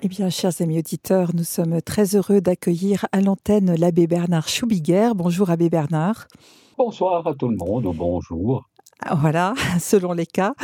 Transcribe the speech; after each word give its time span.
Eh 0.00 0.06
bien, 0.06 0.30
chers 0.30 0.60
amis 0.60 0.78
auditeurs, 0.78 1.30
nous 1.34 1.42
sommes 1.42 1.82
très 1.82 2.14
heureux 2.14 2.40
d'accueillir 2.40 3.06
à 3.10 3.20
l'antenne 3.20 3.74
l'abbé 3.74 4.06
Bernard 4.06 4.46
Choubiguer. 4.46 5.10
Bonjour, 5.12 5.50
abbé 5.50 5.70
Bernard. 5.70 6.28
Bonsoir 6.76 7.26
à 7.26 7.34
tout 7.34 7.48
le 7.48 7.56
monde, 7.56 7.92
bonjour. 7.96 8.68
Voilà, 9.16 9.54
selon 9.80 10.12
les 10.12 10.26
cas. 10.26 10.54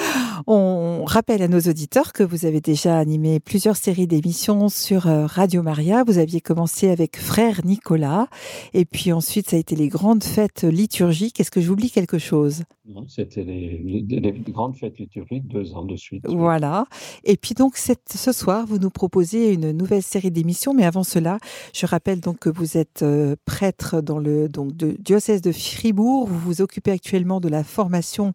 On 0.47 1.05
rappelle 1.05 1.43
à 1.43 1.49
nos 1.49 1.61
auditeurs 1.61 2.12
que 2.12 2.23
vous 2.23 2.46
avez 2.46 2.61
déjà 2.61 2.99
animé 2.99 3.41
plusieurs 3.41 3.77
séries 3.77 4.07
d'émissions 4.07 4.69
sur 4.69 5.07
euh, 5.07 5.27
Radio 5.27 5.62
Maria. 5.62 6.05
Vous 6.05 6.19
aviez 6.19 6.41
commencé 6.41 6.91
avec 6.91 7.19
Frère 7.19 7.61
Nicolas, 7.64 8.29
et 8.73 8.84
puis 8.84 9.12
ensuite 9.12 9.51
ça 9.51 9.57
a 9.57 9.59
été 9.59 9.77
les 9.77 9.89
grandes 9.89 10.25
fêtes 10.25 10.65
liturgiques. 10.65 11.41
Est-ce 11.41 11.51
que 11.51 11.61
j'oublie 11.61 11.91
quelque 11.91 12.19
chose? 12.19 12.62
Non, 12.87 13.07
c'était 13.09 13.45
les, 13.45 14.45
grandes 14.48 14.77
fêtes 14.77 14.98
liturgiques 14.98 15.47
deux 15.47 15.75
ans 15.75 15.84
de 15.84 15.97
suite. 15.97 16.25
Voilà. 16.27 16.87
Et 17.25 17.37
puis 17.37 17.55
donc 17.55 17.77
ce 17.77 18.32
soir, 18.32 18.66
vous 18.66 18.79
nous 18.79 18.91
proposez 18.91 19.53
une 19.53 19.73
nouvelle 19.73 20.03
série 20.03 20.30
d'émissions, 20.30 20.75
mais 20.75 20.85
avant 20.85 21.05
cela, 21.05 21.38
je 21.73 21.87
rappelle 21.87 22.21
donc 22.21 22.41
que 22.41 22.51
vous 22.51 22.77
êtes 22.77 23.02
euh, 23.02 23.37
prêtre 23.45 24.01
dans 24.01 24.19
le 24.19 24.48
donc, 24.48 24.74
diocèse 24.74 25.41
de 25.41 25.52
Fribourg. 25.52 26.27
Vous 26.27 26.38
vous 26.38 26.60
occupez 26.60 26.91
actuellement 26.91 27.41
de 27.41 27.48
la 27.48 27.65
formation 27.65 28.32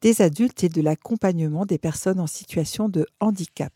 des 0.00 0.22
adultes 0.22 0.64
et 0.64 0.68
de 0.68 0.80
l'accompagnement 0.80 1.41
des 1.66 1.78
personnes 1.78 2.20
en 2.20 2.26
situation 2.26 2.88
de 2.88 3.06
handicap. 3.20 3.72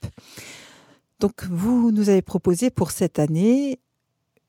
Donc, 1.20 1.44
vous 1.50 1.90
nous 1.92 2.08
avez 2.08 2.22
proposé 2.22 2.70
pour 2.70 2.90
cette 2.90 3.18
année 3.18 3.78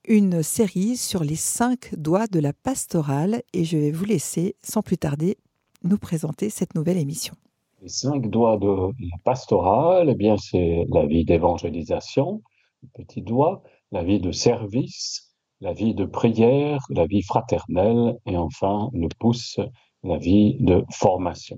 une 0.07 0.43
série 0.43 0.97
sur 0.97 1.23
les 1.23 1.35
cinq 1.35 1.93
doigts 1.95 2.27
de 2.27 2.39
la 2.39 2.53
pastorale 2.53 3.41
et 3.53 3.65
je 3.65 3.77
vais 3.77 3.91
vous 3.91 4.05
laisser, 4.05 4.55
sans 4.63 4.81
plus 4.81 4.97
tarder, 4.97 5.37
nous 5.83 5.97
présenter 5.97 6.49
cette 6.49 6.75
nouvelle 6.75 6.97
émission. 6.97 7.35
Les 7.81 7.89
cinq 7.89 8.29
doigts 8.29 8.57
de 8.57 8.67
la 8.67 9.17
pastorale, 9.23 10.09
eh 10.09 10.15
bien, 10.15 10.37
c'est 10.37 10.85
la 10.89 11.05
vie 11.05 11.25
d'évangélisation, 11.25 12.41
le 12.83 12.89
petit 13.03 13.21
doigt, 13.21 13.63
la 13.91 14.03
vie 14.03 14.19
de 14.19 14.31
service, 14.31 15.35
la 15.61 15.73
vie 15.73 15.93
de 15.93 16.05
prière, 16.05 16.85
la 16.89 17.05
vie 17.05 17.21
fraternelle 17.21 18.17
et 18.25 18.37
enfin 18.37 18.89
le 18.93 19.07
pouce 19.19 19.59
la 20.03 20.17
vie 20.17 20.57
de 20.59 20.83
formation. 20.91 21.57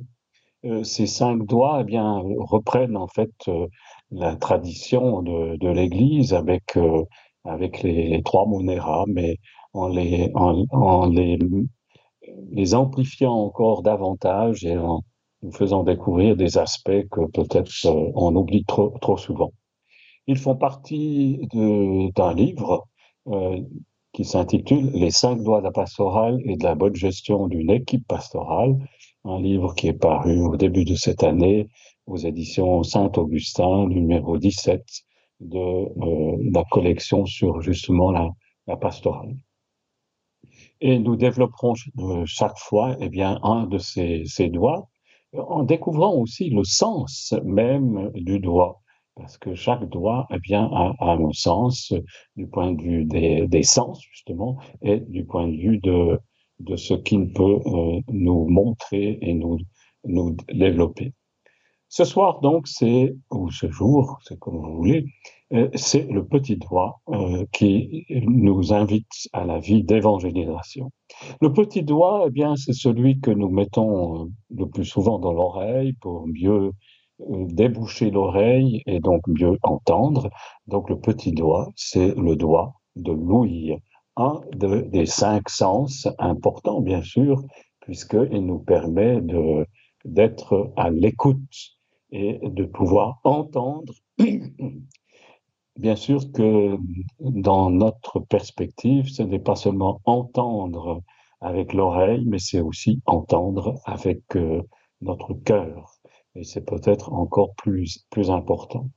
Euh, 0.66 0.84
ces 0.84 1.08
cinq 1.08 1.46
doigts 1.46 1.80
eh 1.82 1.84
bien, 1.86 2.22
reprennent 2.38 2.98
en 2.98 3.08
fait 3.08 3.32
euh, 3.48 3.68
la 4.12 4.36
tradition 4.36 5.22
de, 5.22 5.70
l'Église 5.70 6.34
avec, 6.34 6.76
euh, 6.76 7.06
avec 7.46 7.82
les, 7.82 8.22
trois 8.24 8.46
monéras, 8.46 9.06
mais 9.08 9.38
en 9.74 9.88
les, 9.88 10.32
en, 10.34 11.10
les 12.52 12.76
amplifiant 12.76 13.34
encore 13.34 13.84
davantage 13.84 14.66
et 14.66 14.78
en 14.78 15.04
nous 15.44 15.52
faisant 15.54 15.84
découvrir 15.84 16.36
des 16.36 16.58
aspects 16.58 17.08
que 17.10 17.26
peut-être 17.32 17.72
on 18.16 18.36
oublie 18.36 18.66
trop, 18.66 18.90
trop 19.00 19.16
souvent. 19.16 19.54
Ils 20.28 20.38
font 20.38 20.56
partie 20.56 21.48
d'un 21.54 22.34
livre 22.34 22.86
qui 24.12 24.26
s'intitule 24.26 24.90
Les 24.94 25.12
cinq 25.12 25.42
doigts 25.44 25.60
de 25.60 25.66
la 25.66 25.72
pastorale 25.72 26.40
et 26.44 26.58
de 26.58 26.64
la 26.64 26.76
bonne 26.76 26.96
gestion 26.96 27.48
d'une 27.48 27.70
équipe 27.72 28.06
pastorale, 28.08 28.76
un 29.26 29.42
livre 29.42 29.74
qui 29.76 29.88
est 29.88 29.94
paru 29.94 30.42
au 30.42 30.56
début 30.58 30.86
de 30.86 30.96
cette 30.96 31.24
année 31.24 31.68
aux 32.06 32.18
éditions 32.18 32.84
Saint-Augustin, 32.84 33.88
numéro 33.88 34.38
17 34.38 34.82
de 35.42 35.58
euh, 35.58 36.38
la 36.54 36.64
collection 36.72 37.26
sur 37.26 37.62
justement 37.62 38.12
la, 38.12 38.30
pastorale. 38.78 39.36
Et 40.80 41.00
nous 41.00 41.16
développerons 41.16 41.74
euh, 41.98 42.24
chaque 42.26 42.58
fois 42.58 42.96
eh 43.00 43.10
bien, 43.10 43.40
un 43.42 43.66
de 43.66 43.80
ces, 43.80 44.24
ces 44.26 44.50
doigts 44.50 44.88
en 45.34 45.64
découvrant 45.64 46.14
aussi 46.16 46.50
le 46.50 46.64
sens 46.64 47.34
même 47.44 48.12
du 48.14 48.40
doigt 48.40 48.82
parce 49.20 49.38
que 49.38 49.54
chaque 49.54 49.88
doigt 49.90 50.28
eh 50.32 50.40
bien, 50.40 50.70
a, 50.74 50.94
un 51.00 51.32
sens 51.34 51.94
du 52.36 52.48
point 52.48 52.72
de 52.72 52.82
vue 52.82 53.06
des, 53.06 53.64
sens, 53.64 54.02
justement, 54.12 54.58
et 54.82 55.02
du 55.02 55.26
point 55.26 55.48
de 55.48 55.58
vue 55.58 55.78
de, 55.80 56.20
de 56.60 56.76
ce 56.76 56.94
qu'il 56.94 57.32
peut 57.32 57.60
euh, 57.66 58.00
nous 58.10 58.48
montrer 58.48 59.18
et 59.22 59.34
nous, 59.34 59.58
nous 60.06 60.36
développer. 60.54 61.14
Ce 61.88 62.04
soir, 62.04 62.40
donc, 62.42 62.68
c'est, 62.68 63.16
ou 63.32 63.50
ce 63.50 63.72
jour, 63.72 64.20
c'est 64.24 64.38
comme 64.38 64.58
vous 64.58 64.78
voulez, 64.78 65.06
euh, 65.54 65.70
c'est 65.74 66.08
le 66.12 66.26
petit 66.26 66.58
doigt 66.58 67.02
euh, 67.10 67.46
qui 67.52 68.06
nous 68.10 68.74
invite 68.74 69.08
à 69.34 69.44
la 69.46 69.60
vie 69.60 69.84
d'évangélisation. 69.84 70.92
Le 71.42 71.52
petit 71.52 71.82
doigt, 71.82 72.26
eh 72.28 72.30
bien, 72.30 72.56
c'est 72.56 72.74
celui 72.74 73.20
que 73.20 73.32
nous 73.32 73.50
mettons 73.50 74.30
le 74.56 74.70
plus 74.70 74.86
souvent 74.86 75.18
dans 75.18 75.34
l'oreille 75.34 75.94
pour 75.94 76.28
mieux 76.28 76.72
déboucher 77.28 78.12
l'oreille 78.12 78.82
et 78.86 79.00
donc 79.00 79.28
mieux 79.28 79.58
entendre. 79.64 80.30
Donc 80.68 80.90
le 80.90 81.00
petit 81.00 81.32
doigt, 81.32 81.70
c'est 81.76 82.16
le 82.16 82.36
doigt 82.36 82.74
de 82.96 83.12
l'ouïe, 83.12 83.78
un 84.20 84.42
des 84.54 85.06
cinq 85.06 85.50
sens 85.50 86.08
importants 86.20 86.82
bien 86.82 87.02
sûr, 87.02 87.44
puisqu'il 87.82 88.46
nous 88.46 88.60
permet 88.60 89.22
de 89.22 89.66
d'être 90.06 90.72
à 90.78 90.90
l'écoute 90.90 91.78
et 92.12 92.40
de 92.44 92.66
pouvoir 92.66 93.20
entendre. 93.24 93.94
Bien 95.78 95.96
sûr 95.96 96.32
que 96.34 96.78
dans 97.20 97.70
notre 97.70 98.20
perspective, 98.20 99.08
ce 99.08 99.24
n'est 99.24 99.40
pas 99.40 99.56
seulement 99.56 100.02
entendre 100.04 101.02
avec 101.42 101.74
l'oreille, 101.74 102.26
mais 102.26 102.40
c'est 102.40 102.60
aussi 102.60 103.02
entendre 103.06 103.80
avec 103.86 104.36
euh, 104.36 104.62
notre 105.02 105.34
cœur 105.34 106.00
et 106.36 106.44
c'est 106.44 106.66
peut-être 106.66 107.12
encore 107.14 107.54
plus, 107.56 108.06
plus 108.10 108.30
important. 108.30 108.90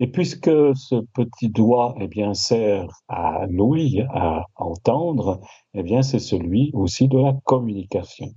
Et 0.00 0.06
puisque 0.06 0.50
ce 0.76 1.04
petit 1.14 1.48
doigt 1.48 1.94
eh 2.00 2.06
bien, 2.06 2.32
sert 2.34 2.86
à 3.08 3.46
l'ouïe, 3.48 4.04
à 4.10 4.46
entendre, 4.54 5.40
eh 5.74 5.82
bien, 5.82 6.02
c'est 6.02 6.20
celui 6.20 6.70
aussi 6.72 7.08
de 7.08 7.18
la 7.18 7.32
communication. 7.44 8.28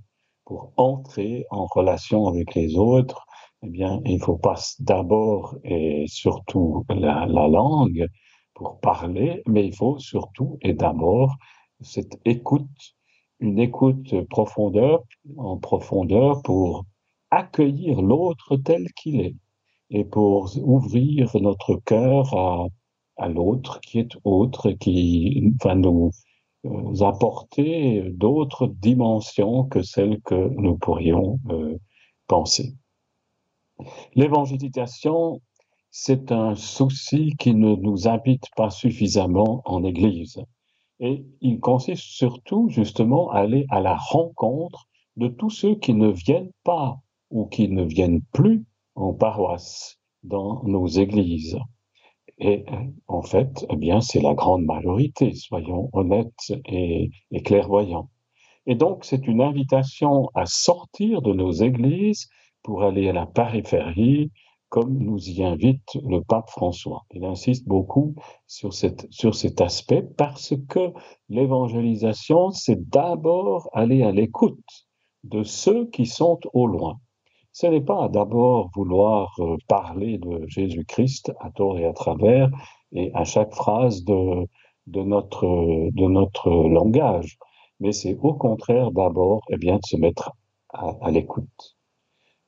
Pour 0.44 0.72
entrer 0.76 1.46
en 1.50 1.66
relation 1.66 2.26
avec 2.26 2.54
les 2.56 2.76
autres, 2.76 3.24
eh 3.62 3.68
bien, 3.68 4.00
il 4.04 4.20
faut 4.20 4.38
pas 4.38 4.56
d'abord 4.80 5.56
et 5.62 6.04
surtout 6.08 6.84
la, 6.88 7.26
la 7.26 7.46
langue 7.46 8.08
pour 8.54 8.80
parler, 8.80 9.42
mais 9.46 9.64
il 9.66 9.74
faut 9.74 9.98
surtout 9.98 10.58
et 10.62 10.74
d'abord 10.74 11.36
cette 11.80 12.20
écoute, 12.24 12.96
une 13.38 13.60
écoute 13.60 14.26
profondeur, 14.28 15.04
en 15.36 15.58
profondeur 15.58 16.42
pour 16.42 16.84
accueillir 17.30 18.02
l'autre 18.02 18.56
tel 18.56 18.88
qu'il 18.94 19.20
est 19.20 19.36
et 19.92 20.04
pour 20.04 20.50
ouvrir 20.56 21.30
notre 21.40 21.76
cœur 21.76 22.34
à, 23.18 23.28
l'autre 23.28 23.78
qui 23.80 24.00
est 24.00 24.16
autre, 24.24 24.72
qui 24.72 25.52
va 25.62 25.74
nous, 25.74 26.10
euh, 26.64 27.04
apporter 27.04 28.02
d'autres 28.10 28.66
dimensions 28.66 29.64
que 29.64 29.82
celles 29.82 30.20
que 30.22 30.48
nous 30.56 30.76
pourrions 30.76 31.38
euh, 31.50 31.78
penser. 32.26 32.74
L'évangélisation, 34.14 35.40
c'est 35.90 36.32
un 36.32 36.54
souci 36.54 37.34
qui 37.38 37.54
ne 37.54 37.76
nous 37.76 38.08
habite 38.08 38.46
pas 38.56 38.70
suffisamment 38.70 39.62
en 39.66 39.84
Église. 39.84 40.40
Et 41.00 41.24
il 41.42 41.60
consiste 41.60 42.04
surtout 42.04 42.68
justement 42.70 43.30
à 43.30 43.40
aller 43.40 43.66
à 43.68 43.80
la 43.80 43.96
rencontre 43.96 44.88
de 45.16 45.28
tous 45.28 45.50
ceux 45.50 45.74
qui 45.74 45.94
ne 45.94 46.08
viennent 46.08 46.52
pas 46.64 46.98
ou 47.30 47.46
qui 47.46 47.68
ne 47.68 47.84
viennent 47.84 48.22
plus 48.32 48.64
en 48.94 49.12
paroisse 49.12 49.98
dans 50.22 50.62
nos 50.64 50.86
églises. 50.86 51.58
Et 52.38 52.64
en 53.06 53.22
fait, 53.22 53.66
eh 53.70 53.76
bien, 53.76 54.00
c'est 54.00 54.20
la 54.20 54.34
grande 54.34 54.64
majorité, 54.64 55.34
soyons 55.34 55.90
honnêtes 55.92 56.52
et, 56.66 57.10
clairvoyants. 57.44 58.10
Et 58.66 58.74
donc, 58.74 59.04
c'est 59.04 59.26
une 59.26 59.40
invitation 59.40 60.30
à 60.34 60.46
sortir 60.46 61.22
de 61.22 61.32
nos 61.32 61.52
églises 61.52 62.28
pour 62.62 62.82
aller 62.84 63.08
à 63.08 63.12
la 63.12 63.26
périphérie, 63.26 64.30
comme 64.68 64.98
nous 64.98 65.18
y 65.28 65.44
invite 65.44 65.98
le 66.06 66.22
pape 66.22 66.48
François. 66.50 67.02
Il 67.10 67.24
insiste 67.24 67.66
beaucoup 67.66 68.14
sur 68.46 68.72
cet 68.72 69.60
aspect 69.60 70.02
parce 70.16 70.54
que 70.68 70.92
l'évangélisation, 71.28 72.50
c'est 72.50 72.88
d'abord 72.88 73.68
aller 73.72 74.02
à 74.02 74.12
l'écoute 74.12 74.86
de 75.24 75.42
ceux 75.42 75.88
qui 75.90 76.06
sont 76.06 76.40
au 76.54 76.66
loin 76.66 76.98
ce 77.52 77.66
n'est 77.66 77.82
pas 77.82 78.08
d'abord 78.08 78.70
vouloir 78.74 79.34
euh, 79.40 79.56
parler 79.68 80.18
de 80.18 80.46
Jésus-Christ 80.48 81.32
à 81.38 81.50
tort 81.50 81.78
et 81.78 81.84
à 81.84 81.92
travers 81.92 82.50
et 82.92 83.10
à 83.14 83.24
chaque 83.24 83.54
phrase 83.54 84.04
de, 84.04 84.48
notre, 84.86 85.46
de 85.46 86.06
notre 86.06 86.50
langage, 86.50 87.38
mais 87.78 87.92
c'est 87.92 88.16
au 88.20 88.34
contraire 88.34 88.90
d'abord 88.90 89.42
eh 89.50 89.58
bien, 89.58 89.76
de 89.76 89.84
se 89.86 89.96
mettre 89.96 90.32
à, 90.70 90.96
à 91.02 91.10
l'écoute. 91.10 91.76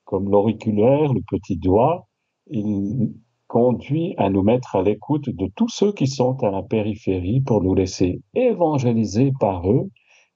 Comme 0.05 0.29
l'auriculaire, 0.29 1.13
le 1.13 1.21
petit 1.29 1.57
doigt, 1.57 2.07
il 2.47 3.13
conduit 3.47 4.15
à 4.17 4.29
nous 4.29 4.41
mettre 4.41 4.75
à 4.75 4.81
l'écoute 4.81 5.29
de 5.29 5.47
tous 5.55 5.69
ceux 5.69 5.93
qui 5.93 6.07
sont 6.07 6.43
à 6.43 6.49
la 6.49 6.63
périphérie 6.63 7.41
pour 7.41 7.61
nous 7.61 7.75
laisser 7.75 8.21
évangéliser 8.33 9.33
par 9.39 9.69
eux 9.69 9.89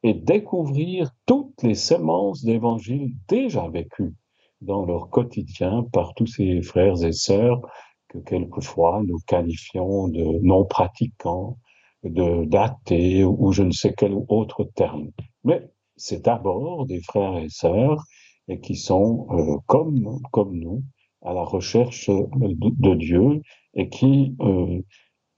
et 0.03 0.13
découvrir 0.13 1.09
toutes 1.25 1.63
les 1.63 1.75
semences 1.75 2.43
d'évangile 2.43 3.13
déjà 3.27 3.67
vécues 3.67 4.13
dans 4.61 4.85
leur 4.85 5.09
quotidien 5.09 5.83
par 5.93 6.13
tous 6.13 6.27
ces 6.27 6.61
frères 6.61 7.03
et 7.03 7.13
sœurs 7.13 7.61
que 8.09 8.17
quelquefois 8.19 9.01
nous 9.05 9.19
qualifions 9.27 10.07
de 10.07 10.39
non 10.41 10.65
pratiquants, 10.65 11.57
de 12.03 12.45
d'athées 12.45 13.23
ou 13.23 13.51
je 13.51 13.63
ne 13.63 13.71
sais 13.71 13.93
quel 13.97 14.13
autre 14.27 14.63
terme. 14.75 15.09
Mais 15.43 15.69
c'est 15.95 16.23
d'abord 16.25 16.85
des 16.85 17.01
frères 17.01 17.37
et 17.37 17.49
sœurs 17.49 18.03
et 18.47 18.59
qui 18.59 18.75
sont 18.75 19.27
euh, 19.31 19.57
comme 19.67 20.19
comme 20.31 20.55
nous 20.57 20.83
à 21.21 21.33
la 21.33 21.43
recherche 21.43 22.09
de, 22.09 22.95
Dieu 22.95 23.41
et 23.75 23.89
qui 23.89 24.35
euh, 24.41 24.81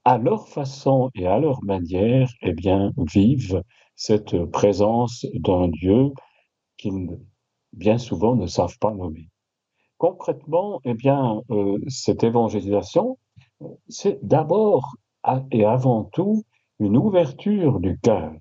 à 0.04 0.18
leur 0.18 0.48
façon 0.48 1.10
et 1.14 1.26
à 1.26 1.38
leur 1.38 1.62
manière 1.64 2.28
eh 2.42 2.52
bien 2.52 2.92
vivent 3.12 3.62
cette 3.96 4.44
présence 4.46 5.26
d'un 5.34 5.68
Dieu 5.68 6.10
qu'ils 6.76 7.08
bien 7.72 7.98
souvent 7.98 8.34
ne 8.36 8.46
savent 8.46 8.78
pas 8.78 8.92
nommer. 8.92 9.28
Concrètement, 9.98 10.80
eh 10.84 10.94
bien, 10.94 11.42
euh, 11.50 11.78
cette 11.88 12.24
évangélisation, 12.24 13.18
c'est 13.88 14.18
d'abord 14.22 14.96
et 15.52 15.64
avant 15.64 16.04
tout 16.04 16.42
une 16.80 16.96
ouverture 16.96 17.78
du 17.78 17.98
cœur. 18.00 18.32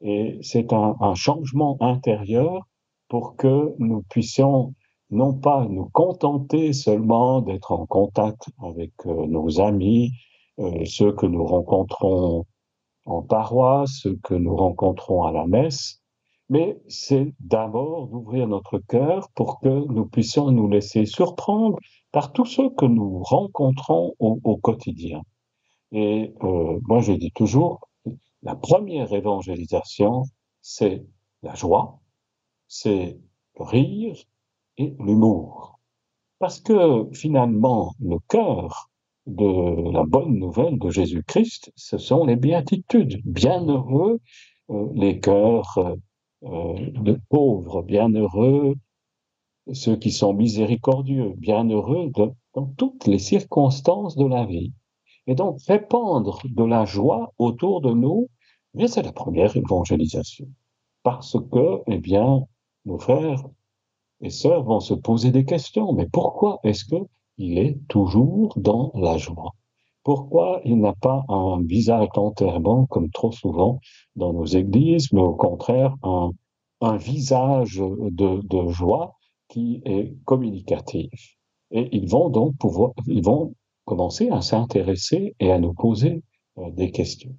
Et 0.00 0.38
c'est 0.42 0.72
un, 0.72 1.14
changement 1.14 1.76
intérieur 1.80 2.66
pour 3.08 3.36
que 3.36 3.74
nous 3.78 4.02
puissions 4.08 4.74
non 5.10 5.34
pas 5.34 5.66
nous 5.68 5.88
contenter 5.92 6.72
seulement 6.72 7.40
d'être 7.40 7.72
en 7.72 7.86
contact 7.86 8.48
avec 8.62 8.92
euh, 9.06 9.26
nos 9.26 9.60
amis, 9.60 10.12
euh, 10.58 10.84
ceux 10.84 11.12
que 11.12 11.26
nous 11.26 11.44
rencontrons 11.44 12.46
en 13.06 13.22
paroisse, 13.22 14.00
ceux 14.02 14.16
que 14.22 14.34
nous 14.34 14.56
rencontrons 14.56 15.24
à 15.24 15.32
la 15.32 15.46
messe, 15.46 16.03
mais 16.48 16.80
c'est 16.88 17.32
d'abord 17.40 18.08
d'ouvrir 18.08 18.46
notre 18.46 18.78
cœur 18.78 19.28
pour 19.34 19.60
que 19.60 19.68
nous 19.68 20.06
puissions 20.06 20.50
nous 20.50 20.68
laisser 20.68 21.06
surprendre 21.06 21.78
par 22.12 22.32
tous 22.32 22.44
ceux 22.44 22.70
que 22.70 22.84
nous 22.84 23.22
rencontrons 23.22 24.14
au, 24.18 24.56
quotidien. 24.58 25.22
Et 25.92 26.34
euh, 26.42 26.78
moi, 26.82 27.00
je 27.00 27.12
dis 27.12 27.32
toujours, 27.32 27.88
la 28.42 28.54
première 28.54 29.12
évangélisation, 29.12 30.24
c'est 30.60 31.04
la 31.42 31.54
joie, 31.54 32.00
c'est 32.68 33.18
le 33.58 33.64
rire 33.64 34.16
et 34.76 34.94
l'humour. 34.98 35.78
Parce 36.38 36.60
que 36.60 37.08
finalement, 37.12 37.94
le 38.00 38.18
cœur 38.28 38.90
de 39.26 39.90
la 39.92 40.04
bonne 40.04 40.38
nouvelle 40.38 40.78
de 40.78 40.90
Jésus-Christ, 40.90 41.72
ce 41.76 41.96
sont 41.96 42.26
les 42.26 42.36
béatitudes. 42.36 43.22
Bienheureux 43.24 44.20
euh, 44.70 44.88
les 44.94 45.20
cœurs 45.20 45.78
euh, 45.78 45.94
de 46.44 47.18
pauvres, 47.28 47.82
bienheureux 47.82 48.74
ceux 49.72 49.96
qui 49.96 50.10
sont 50.10 50.34
miséricordieux, 50.34 51.32
bienheureux 51.36 52.10
dans 52.54 52.66
toutes 52.76 53.06
les 53.06 53.18
circonstances 53.18 54.16
de 54.16 54.26
la 54.26 54.44
vie. 54.44 54.72
Et 55.26 55.34
donc 55.34 55.60
répandre 55.62 56.40
de 56.44 56.64
la 56.64 56.84
joie 56.84 57.32
autour 57.38 57.80
de 57.80 57.92
nous, 57.92 58.28
c'est 58.86 59.02
la 59.02 59.12
première 59.12 59.56
évangélisation. 59.56 60.46
Parce 61.02 61.36
que, 61.50 61.82
eh 61.86 61.98
bien, 61.98 62.44
nos 62.84 62.98
frères 62.98 63.42
et 64.20 64.30
sœurs 64.30 64.64
vont 64.64 64.80
se 64.80 64.94
poser 64.94 65.30
des 65.30 65.44
questions. 65.44 65.92
Mais 65.92 66.06
pourquoi 66.06 66.60
est-ce 66.62 66.84
que 66.84 66.96
il 67.38 67.58
est 67.58 67.78
toujours 67.88 68.52
dans 68.56 68.92
la 68.94 69.16
joie? 69.16 69.52
Pourquoi 70.04 70.60
il 70.64 70.78
n'a 70.80 70.92
pas 70.92 71.24
un 71.28 71.62
visage 71.62 72.08
d'enterrement 72.14 72.86
comme 72.86 73.10
trop 73.10 73.32
souvent 73.32 73.80
dans 74.14 74.32
nos 74.32 74.44
églises, 74.44 75.10
mais 75.12 75.22
au 75.22 75.34
contraire 75.34 75.94
un, 76.02 76.30
visage 76.98 77.76
de, 77.78 78.46
de, 78.46 78.68
joie 78.68 79.16
qui 79.48 79.80
est 79.86 80.14
communicatif? 80.24 81.10
Et 81.70 81.88
ils 81.96 82.08
vont 82.08 82.28
donc 82.28 82.56
pouvoir, 82.58 82.92
ils 83.06 83.24
vont 83.24 83.54
commencer 83.86 84.28
à 84.28 84.42
s'intéresser 84.42 85.34
et 85.40 85.50
à 85.50 85.58
nous 85.58 85.72
poser 85.72 86.22
euh, 86.58 86.70
des 86.70 86.90
questions. 86.90 87.34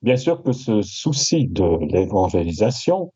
Bien 0.00 0.16
sûr 0.16 0.42
que 0.42 0.52
ce 0.52 0.80
souci 0.80 1.46
de 1.48 1.84
l'évangélisation 1.92 3.12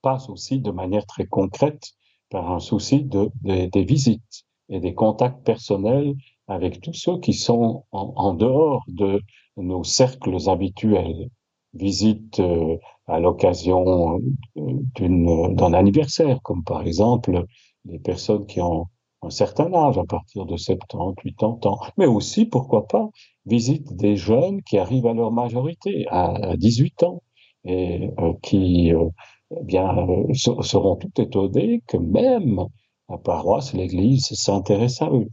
passe 0.00 0.30
aussi 0.30 0.60
de 0.60 0.70
manière 0.70 1.04
très 1.04 1.26
concrète 1.26 1.92
par 2.30 2.50
un 2.50 2.60
souci 2.60 3.04
de, 3.04 3.30
des 3.42 3.84
visites 3.84 4.44
et 4.68 4.80
des 4.80 4.94
contacts 4.94 5.44
personnels 5.44 6.14
avec 6.48 6.80
tous 6.80 6.92
ceux 6.92 7.18
qui 7.18 7.32
sont 7.32 7.84
en, 7.92 8.34
dehors 8.34 8.84
de 8.88 9.20
nos 9.56 9.84
cercles 9.84 10.48
habituels. 10.48 11.28
Visite 11.74 12.40
euh, 12.40 12.76
à 13.06 13.20
l'occasion 13.20 14.18
euh, 14.56 15.48
d'un 15.50 15.72
anniversaire, 15.74 16.40
comme 16.42 16.64
par 16.64 16.82
exemple 16.82 17.44
les 17.84 17.98
personnes 17.98 18.46
qui 18.46 18.60
ont 18.60 18.86
un 19.22 19.30
certain 19.30 19.72
âge, 19.74 19.98
à 19.98 20.04
partir 20.04 20.46
de 20.46 20.56
70, 20.56 21.34
80 21.36 21.58
ans, 21.64 21.78
mais 21.98 22.06
aussi, 22.06 22.46
pourquoi 22.46 22.86
pas, 22.86 23.08
visite 23.44 23.94
des 23.96 24.16
jeunes 24.16 24.62
qui 24.62 24.78
arrivent 24.78 25.06
à 25.06 25.14
leur 25.14 25.32
majorité, 25.32 26.06
à, 26.10 26.56
18 26.56 27.02
ans, 27.02 27.22
et 27.64 28.10
euh, 28.20 28.32
qui 28.42 28.92
eh 29.50 29.64
bien 29.64 30.06
seront 30.32 30.96
tout 30.96 31.20
étonnés 31.20 31.82
que 31.86 31.96
même 31.96 32.60
la 33.08 33.18
paroisse, 33.18 33.72
l'Église 33.74 34.26
s'intéresse 34.32 35.02
à 35.02 35.10
eux 35.10 35.28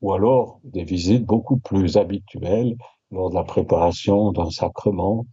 ou 0.00 0.12
alors 0.12 0.60
des 0.64 0.84
visites 0.84 1.24
beaucoup 1.24 1.58
plus 1.58 1.96
habituelles 1.96 2.76
lors 3.10 3.30
de 3.30 3.34
la 3.34 3.44
préparation 3.44 4.32
d'un 4.32 4.50
sacrement 4.50 5.26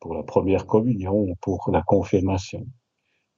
pour 0.00 0.14
la 0.14 0.22
première 0.22 0.66
communion 0.66 1.14
ou 1.14 1.34
pour 1.40 1.70
la 1.72 1.82
confirmation. 1.82 2.66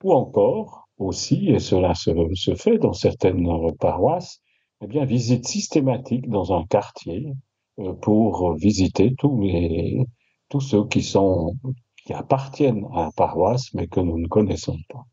Ou 0.02 0.12
encore 0.12 0.88
aussi, 0.98 1.50
et 1.50 1.58
cela 1.58 1.94
se, 1.94 2.54
fait 2.54 2.78
dans 2.78 2.92
certaines 2.92 3.48
paroisses, 3.78 4.40
eh 4.82 4.86
bien, 4.86 5.04
visite 5.04 5.46
systématique 5.46 6.28
dans 6.28 6.52
un 6.52 6.64
quartier 6.66 7.32
euh, 7.78 7.92
pour 7.94 8.54
visiter 8.54 9.14
tous 9.16 9.40
les, 9.40 10.04
tous 10.48 10.60
ceux 10.60 10.86
qui 10.86 11.02
sont, 11.02 11.56
qui 12.04 12.12
appartiennent 12.12 12.86
à 12.94 13.02
la 13.02 13.10
paroisse, 13.12 13.72
mais 13.74 13.86
que 13.86 14.00
nous 14.00 14.18
ne 14.18 14.28
connaissons 14.28 14.78
pas. 14.88 15.04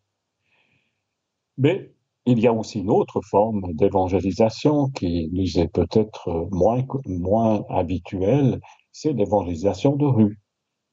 Mais 1.58 1.92
il 2.26 2.40
y 2.40 2.48
a 2.48 2.54
aussi 2.54 2.80
une 2.80 2.92
autre 2.92 3.22
forme 3.22 3.74
d'évangélisation 3.74 4.90
qui 4.90 5.30
nous 5.34 5.60
est 5.60 5.68
peut-être 5.68 6.48
moins, 6.52 6.84
moins 7.06 7.64
habituelle, 7.70 8.60
c'est 8.92 9.14
l'évangélisation 9.14 9.96
de 9.96 10.06
rue. 10.06 10.40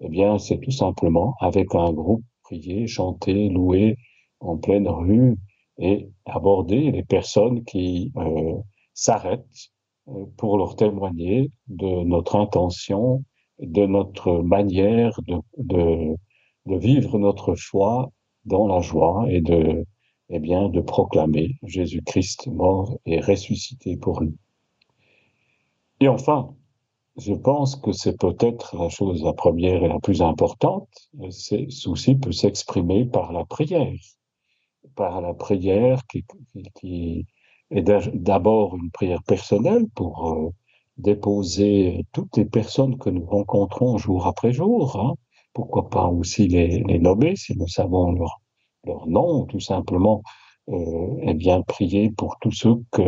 Eh 0.01 0.09
bien, 0.09 0.39
c'est 0.39 0.59
tout 0.59 0.71
simplement 0.71 1.35
avec 1.41 1.75
un 1.75 1.93
groupe 1.93 2.23
prier, 2.43 2.87
chanter, 2.87 3.49
louer 3.49 3.97
en 4.41 4.57
pleine 4.57 4.89
rue 4.89 5.37
et 5.79 6.09
aborder 6.25 6.91
les 6.91 7.05
personnes 7.05 7.65
qui 7.65 8.13
euh, 8.17 8.55
s'arrêtent 8.95 9.71
euh, 10.09 10.25
pour 10.37 10.57
leur 10.57 10.77
témoigner 10.77 11.51
de 11.69 12.05
notre 12.05 12.37
intention, 12.37 13.25
de 13.61 13.87
notre 13.87 14.33
manière 14.43 15.21
de, 15.27 15.37
de, 15.59 16.17
de 16.67 16.77
vivre 16.77 17.19
notre 17.19 17.55
foi 17.55 18.11
dans 18.45 18.67
la 18.67 18.81
joie 18.81 19.27
et 19.29 19.41
de 19.41 19.85
eh 20.31 20.39
bien, 20.39 20.69
de 20.69 20.81
proclamer 20.81 21.57
Jésus-Christ 21.63 22.49
mort 22.49 22.99
et 23.07 23.21
ressuscité 23.21 23.97
pour 23.97 24.23
nous. 24.23 24.37
Et 26.01 26.09
enfin, 26.09 26.55
je 27.17 27.35
pense 27.35 27.77
que 27.77 27.93
c'est 27.93 28.17
peut-être 28.19 28.77
la 28.77 28.89
chose 28.89 29.23
la 29.25 29.33
première 29.33 29.83
et 29.83 29.89
la 29.89 29.99
plus 29.99 30.23
importante. 30.23 30.89
C'est 31.31 31.69
souci 31.71 32.15
peut 32.15 32.33
s'exprimer 32.33 33.07
par 33.07 33.33
la 33.33 33.45
prière, 33.45 33.93
par 34.95 35.21
la 35.21 35.35
prière 35.35 36.07
qui, 36.07 36.25
qui 36.81 37.27
est 37.71 37.83
d'abord 38.15 38.77
une 38.77 38.91
prière 38.91 39.23
personnelle 39.25 39.87
pour 39.95 40.31
euh, 40.31 40.51
déposer 40.97 42.05
toutes 42.13 42.37
les 42.37 42.45
personnes 42.45 42.99
que 42.99 43.11
nous 43.11 43.27
rencontrons 43.27 43.99
jour 43.99 44.27
après 44.27 44.53
jour. 44.53 44.97
Hein. 45.01 45.15
Pourquoi 45.55 45.91
pas 45.91 46.07
aussi 46.07 46.47
les, 46.47 46.85
les 46.85 46.99
nommer 46.99 47.35
si 47.35 47.57
nous 47.57 47.69
savons 47.69 48.13
leur 48.13 48.41
leur 48.89 49.07
nom, 49.07 49.45
tout 49.47 49.61
simplement, 49.61 50.23
euh, 50.69 51.17
eh 51.23 51.35
bien, 51.35 51.63
prier 51.63 52.11
pour 52.11 52.37
tous 52.41 52.53
ceux 52.53 52.77
que 52.91 53.03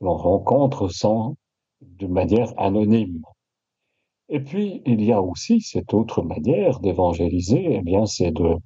l'on 0.00 0.16
rencontre 0.16 0.88
sans, 0.88 1.36
de 1.80 2.06
manière 2.06 2.52
anonyme. 2.58 3.22
Et 4.28 4.40
puis, 4.40 4.82
il 4.86 5.02
y 5.04 5.12
a 5.12 5.20
aussi 5.22 5.60
cette 5.60 5.94
autre 5.94 6.22
manière 6.22 6.80
d'évangéliser, 6.80 7.76
eh 7.76 7.82
bien, 7.82 8.06
c'est 8.06 8.32
de, 8.32 8.56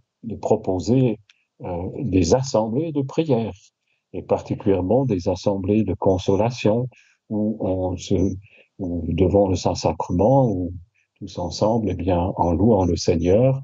proposer 0.41 1.19
euh, 1.63 1.89
des 2.03 2.35
assemblées 2.35 2.93
de 2.93 3.03
prière, 3.03 3.53
et 4.13 4.23
particulièrement 4.23 5.05
des 5.05 5.29
assemblées 5.29 5.85
de 5.85 5.95
consolation, 5.95 6.89
où 7.29 7.57
on 7.61 7.97
se, 7.97 8.15
où 8.79 9.05
devant 9.09 9.49
le 9.49 9.57
Saint-Sacrement, 9.57 10.49
où 10.51 10.73
tous 11.19 11.39
ensemble, 11.39 11.91
eh 11.91 11.95
bien, 11.95 12.33
en 12.37 12.53
louant 12.53 12.85
le 12.85 12.97
Seigneur, 12.97 13.61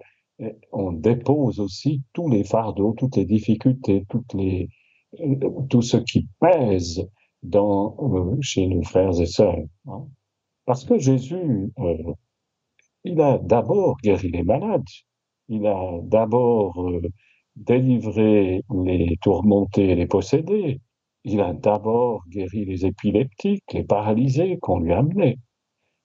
on 0.72 0.92
dépose 0.92 1.60
aussi 1.60 2.02
tous 2.12 2.28
les 2.28 2.44
fardeaux, 2.44 2.94
toutes 2.96 3.16
les 3.16 3.24
difficultés, 3.24 4.04
euh, 4.34 5.38
tout 5.68 5.82
ce 5.82 5.96
qui 5.98 6.28
pèse 6.40 7.06
dans, 7.42 7.96
euh, 8.00 8.36
chez 8.40 8.66
nos 8.66 8.82
frères 8.82 9.20
et 9.20 9.26
sœurs. 9.26 9.58
Hein. 9.86 10.06
Parce 10.64 10.84
que 10.84 10.98
Jésus, 10.98 11.72
euh, 11.78 12.12
il 13.04 13.20
a 13.20 13.38
d'abord 13.38 13.96
guéri 14.02 14.30
les 14.30 14.42
malades, 14.42 14.86
il 15.48 15.66
a 15.66 15.98
d'abord 16.02 16.90
délivré 17.56 18.62
les 18.84 19.18
tourmentés 19.20 19.90
et 19.90 19.94
les 19.96 20.06
possédés, 20.06 20.80
il 21.24 21.40
a 21.40 21.52
d'abord 21.52 22.22
guéri 22.28 22.64
les 22.64 22.86
épileptiques, 22.86 23.72
les 23.72 23.84
paralysés 23.84 24.58
qu'on 24.60 24.80
lui 24.80 24.92
a 24.92 24.98
amenés. 24.98 25.38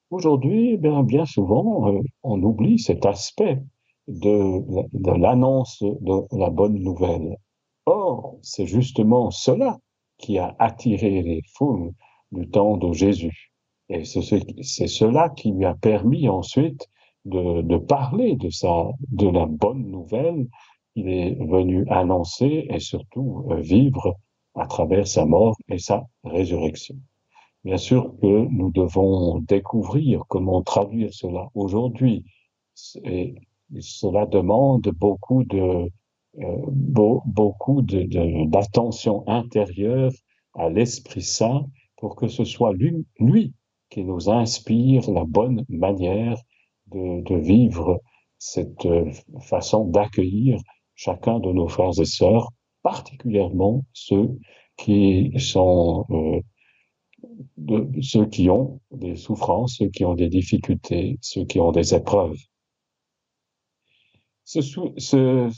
Aujourd'hui, 0.10 0.74
eh 0.74 1.04
bien, 1.04 1.26
souvent, 1.26 1.92
on 2.24 2.44
oublie 2.44 2.80
cet 2.80 3.06
aspect 3.06 3.60
de, 4.08 4.88
de 4.94 5.12
l'annonce 5.12 5.82
de 5.82 6.38
la 6.38 6.50
bonne 6.50 6.80
nouvelle. 6.80 7.38
Or, 7.86 8.38
c'est 8.42 8.66
justement 8.66 9.32
cela 9.32 9.78
qui 10.18 10.40
a 10.40 10.56
attiré 10.60 11.22
les 11.22 11.42
foules 11.56 11.94
du 12.32 12.50
temps 12.50 12.78
de 12.78 12.92
Jésus. 12.94 13.52
Et 13.90 14.04
c'est 14.04 14.88
cela 14.88 15.30
qui 15.30 15.52
lui 15.52 15.66
a 15.66 15.74
permis 15.74 16.28
ensuite 16.28 16.88
de, 17.26 17.62
de 17.62 17.78
parler 17.78 18.36
de, 18.36 18.50
sa, 18.50 18.90
de 19.12 19.30
la 19.30 19.46
bonne 19.46 19.90
nouvelle 19.90 20.48
qu'il 20.94 21.10
est 21.10 21.36
venu 21.36 21.86
annoncer 21.90 22.68
et 22.70 22.80
surtout 22.80 23.46
euh, 23.52 23.62
vivre 23.62 24.18
à 24.56 24.66
travers 24.66 25.08
sa 25.08 25.26
mort 25.26 25.56
et 25.70 25.78
sa 25.78 26.06
résurrection. 26.24 26.96
Bien 27.64 27.78
sûr 27.78 28.14
que 28.22 28.48
nous 28.48 28.72
devons 28.72 29.40
découvrir 29.40 30.24
comment 30.28 30.62
traduire 30.62 31.14
cela 31.14 31.50
aujourd'hui. 31.54 32.26
Cela 33.80 34.26
demande 34.26 34.90
beaucoup 34.96 35.44
de 35.44 35.90
euh, 36.40 36.66
beaucoup 37.26 37.82
d'attention 37.82 39.24
de, 39.26 39.32
intérieure 39.32 40.12
à 40.54 40.70
l'Esprit 40.70 41.24
Saint 41.24 41.66
pour 41.96 42.16
que 42.16 42.28
ce 42.28 42.44
soit 42.44 42.74
lui, 42.74 43.08
lui 43.20 43.54
qui 43.90 44.04
nous 44.04 44.30
inspire 44.30 45.10
la 45.10 45.26
bonne 45.26 45.66
manière 45.68 46.38
de, 46.92 47.22
de 47.24 47.36
vivre 47.36 48.00
cette 48.38 48.86
euh, 48.86 49.12
façon 49.42 49.86
d'accueillir 49.86 50.60
chacun 50.94 51.40
de 51.40 51.52
nos 51.52 51.68
frères 51.68 52.00
et 52.00 52.06
sœurs, 52.06 52.50
particulièrement 52.84 53.84
ceux 53.94 54.38
qui 54.78 55.32
sont 55.40 56.06
euh, 56.12 56.42
ceux 58.02 58.28
qui 58.28 58.50
ont 58.50 58.80
des 58.92 59.16
souffrances, 59.16 59.78
ceux 59.80 59.90
qui 59.90 60.06
ont 60.06 60.14
des 60.14 60.30
difficultés, 60.30 61.18
ceux 61.22 61.46
qui 61.46 61.60
ont 61.60 61.72
des 61.72 61.96
épreuves. 61.96 62.38
Ce, 64.48 64.62
ce, 64.62 65.50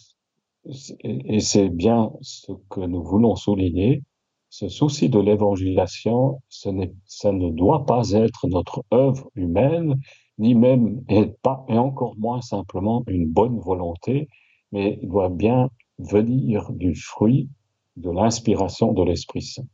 et 1.04 1.40
c'est 1.42 1.70
bien 1.70 2.12
ce 2.22 2.54
que 2.72 2.80
nous 2.80 3.04
voulons 3.04 3.36
souligner, 3.36 4.02
ce 4.50 4.68
souci 4.68 5.10
de 5.10 5.20
l'évangélisation, 5.20 6.42
ce 6.50 6.70
ça 7.06 7.32
ne 7.32 7.52
doit 7.52 7.86
pas 7.86 8.10
être 8.14 8.48
notre 8.48 8.84
œuvre 8.92 9.30
humaine, 9.36 10.00
ni 10.40 10.56
même, 10.56 11.04
et, 11.08 11.28
pas, 11.44 11.66
et 11.70 11.78
encore 11.78 12.16
moins 12.18 12.42
simplement 12.42 13.04
une 13.06 13.28
bonne 13.28 13.60
volonté, 13.60 14.28
mais 14.72 15.00
doit 15.04 15.30
bien 15.30 15.70
venir 16.00 16.72
du 16.72 16.96
fruit 16.96 17.48
de 17.96 18.10
l'inspiration 18.10 18.92
de 18.92 19.04
l'Esprit 19.04 19.44
Saint. 19.44 19.68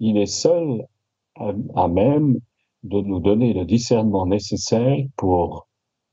Il 0.00 0.16
est 0.16 0.26
seul 0.26 0.84
à, 1.36 1.86
même 1.86 2.38
de 2.82 3.00
nous 3.02 3.20
donner 3.20 3.52
le 3.52 3.64
discernement 3.64 4.26
nécessaire 4.26 4.96
pour 5.16 5.67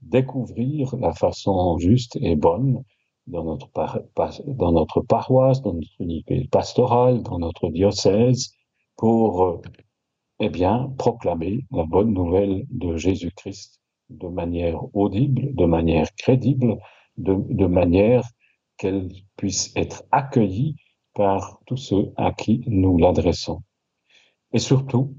découvrir 0.05 0.95
la 0.97 1.13
façon 1.13 1.77
juste 1.77 2.17
et 2.21 2.35
bonne 2.35 2.83
dans 3.27 3.43
notre, 3.43 3.67
paroisse, 3.67 5.61
dans 5.61 5.73
notre 5.73 6.01
unité 6.01 6.47
pastorale, 6.51 7.23
dans 7.23 7.39
notre 7.39 7.69
diocèse, 7.69 8.53
pour 8.97 9.61
eh 10.39 10.49
bien, 10.49 10.93
proclamer 10.97 11.65
la 11.71 11.85
bonne 11.85 12.13
nouvelle 12.13 12.65
de 12.69 12.95
Jésus-Christ 12.97 13.81
de 14.09 14.27
manière 14.27 14.79
audible, 14.95 15.55
de 15.55 15.65
manière 15.65 16.13
crédible, 16.15 16.77
de 17.17 17.65
manière 17.65 18.23
qu'elle 18.77 19.09
puisse 19.37 19.71
être 19.75 20.03
accueillie 20.11 20.75
par 21.13 21.59
tous 21.65 21.77
ceux 21.77 22.13
à 22.17 22.31
qui 22.33 22.63
nous 22.67 22.97
l'adressons. 22.97 23.61
Et 24.51 24.59
surtout, 24.59 25.15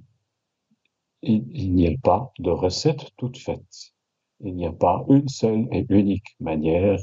il, 1.22 1.74
n'y 1.74 1.88
a 1.88 1.96
pas 2.02 2.32
de 2.38 2.50
recette 2.50 3.10
toute 3.16 3.38
faite. 3.38 3.94
Il 4.40 4.54
n'y 4.54 4.66
a 4.66 4.72
pas 4.72 5.04
une 5.08 5.28
seule 5.28 5.66
et 5.72 5.86
unique 5.88 6.36
manière 6.40 6.98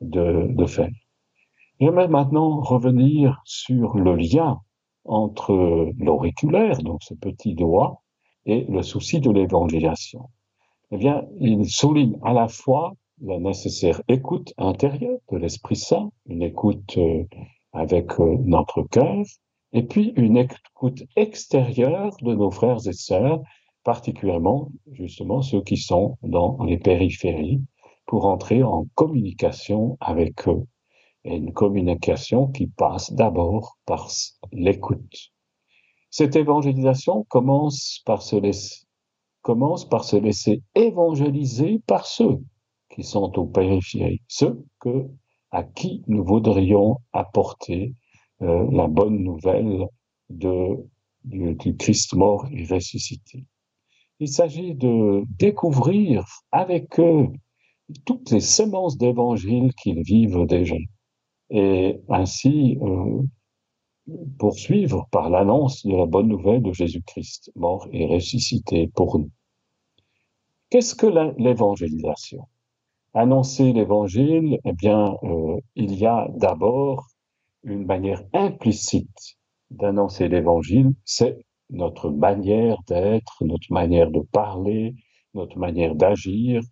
de, 0.00 0.66
faire. 0.66 0.90
J'aimerais 1.80 2.08
maintenant 2.08 2.60
revenir 2.60 3.40
sur 3.44 3.96
le 3.96 4.16
lien 4.16 4.60
entre 5.04 5.92
l'auriculaire, 5.98 6.78
donc 6.78 7.02
ce 7.02 7.14
petit 7.14 7.54
doigt, 7.54 8.02
et 8.46 8.64
le 8.68 8.82
souci 8.82 9.20
de 9.20 9.30
l'évangélisation. 9.30 10.30
Eh 10.90 10.96
bien, 10.96 11.26
il 11.38 11.68
souligne 11.68 12.18
à 12.22 12.32
la 12.32 12.48
fois 12.48 12.94
la 13.20 13.38
nécessaire 13.38 14.00
écoute 14.08 14.54
intérieure 14.56 15.18
de 15.30 15.36
l'Esprit 15.36 15.76
Saint, 15.76 16.10
une 16.26 16.42
écoute 16.42 16.96
euh, 16.96 17.24
avec 17.72 18.18
euh, 18.20 18.36
notre 18.44 18.82
cœur, 18.82 19.24
et 19.72 19.82
puis 19.82 20.12
une 20.16 20.36
écoute 20.36 21.02
extérieure 21.16 22.16
de 22.22 22.34
nos 22.34 22.50
frères 22.50 22.86
et 22.86 22.92
sœurs, 22.92 23.40
particulièrement 23.88 24.70
justement 24.92 25.40
ceux 25.40 25.62
qui 25.62 25.78
sont 25.78 26.18
dans 26.22 26.62
les 26.62 26.76
périphéries, 26.76 27.62
pour 28.04 28.26
entrer 28.26 28.62
en 28.62 28.84
communication 28.94 29.96
avec 29.98 30.46
eux. 30.46 30.66
Et 31.24 31.36
une 31.36 31.54
communication 31.54 32.48
qui 32.48 32.66
passe 32.66 33.10
d'abord 33.14 33.78
par 33.86 34.10
l'écoute. 34.52 35.32
Cette 36.10 36.36
évangélisation 36.36 37.24
commence 37.30 38.02
par 38.04 38.20
se 38.20 38.36
laisser, 38.36 38.84
commence 39.40 39.88
par 39.88 40.04
se 40.04 40.16
laisser 40.16 40.60
évangéliser 40.74 41.80
par 41.86 42.04
ceux 42.04 42.42
qui 42.90 43.02
sont 43.02 43.38
aux 43.38 43.46
périphéries, 43.46 44.20
ceux 44.28 44.66
que, 44.80 45.06
à 45.50 45.64
qui 45.64 46.02
nous 46.08 46.24
voudrions 46.24 46.98
apporter 47.14 47.94
euh, 48.42 48.68
la 48.70 48.86
bonne 48.86 49.20
nouvelle 49.22 49.86
de, 50.28 50.76
du, 51.24 51.54
du 51.54 51.74
Christ 51.74 52.12
mort 52.12 52.46
et 52.52 52.66
ressuscité. 52.66 53.46
Il 54.20 54.28
s'agit 54.28 54.74
de 54.74 55.24
découvrir 55.38 56.24
avec 56.50 56.98
eux 56.98 57.28
toutes 58.04 58.30
les 58.30 58.40
semences 58.40 58.98
d'évangile 58.98 59.72
qu'ils 59.74 60.02
vivent 60.02 60.44
déjà 60.46 60.76
et 61.50 62.00
ainsi 62.08 62.78
euh, 62.82 63.22
poursuivre 64.38 65.06
par 65.10 65.30
l'annonce 65.30 65.86
de 65.86 65.94
la 65.94 66.06
bonne 66.06 66.28
nouvelle 66.28 66.62
de 66.62 66.72
Jésus-Christ, 66.72 67.50
mort 67.54 67.86
et 67.92 68.06
ressuscité 68.06 68.88
pour 68.94 69.18
nous. 69.18 69.30
Qu'est-ce 70.70 70.94
que 70.94 71.06
l'évangélisation? 71.38 72.46
Annoncer 73.14 73.72
l'évangile, 73.72 74.58
eh 74.64 74.72
bien, 74.72 75.16
euh, 75.22 75.56
il 75.76 75.94
y 75.94 76.06
a 76.06 76.28
d'abord 76.36 77.06
une 77.62 77.86
manière 77.86 78.22
implicite 78.34 79.38
d'annoncer 79.70 80.28
l'évangile, 80.28 80.92
c'est 81.04 81.38
notre 81.70 82.10
manière 82.10 82.78
d'être, 82.86 83.44
notre 83.44 83.72
manière 83.72 84.10
de 84.10 84.20
parler, 84.20 84.94
notre 85.34 85.58
manière 85.58 85.94
d'agir, 85.94 86.62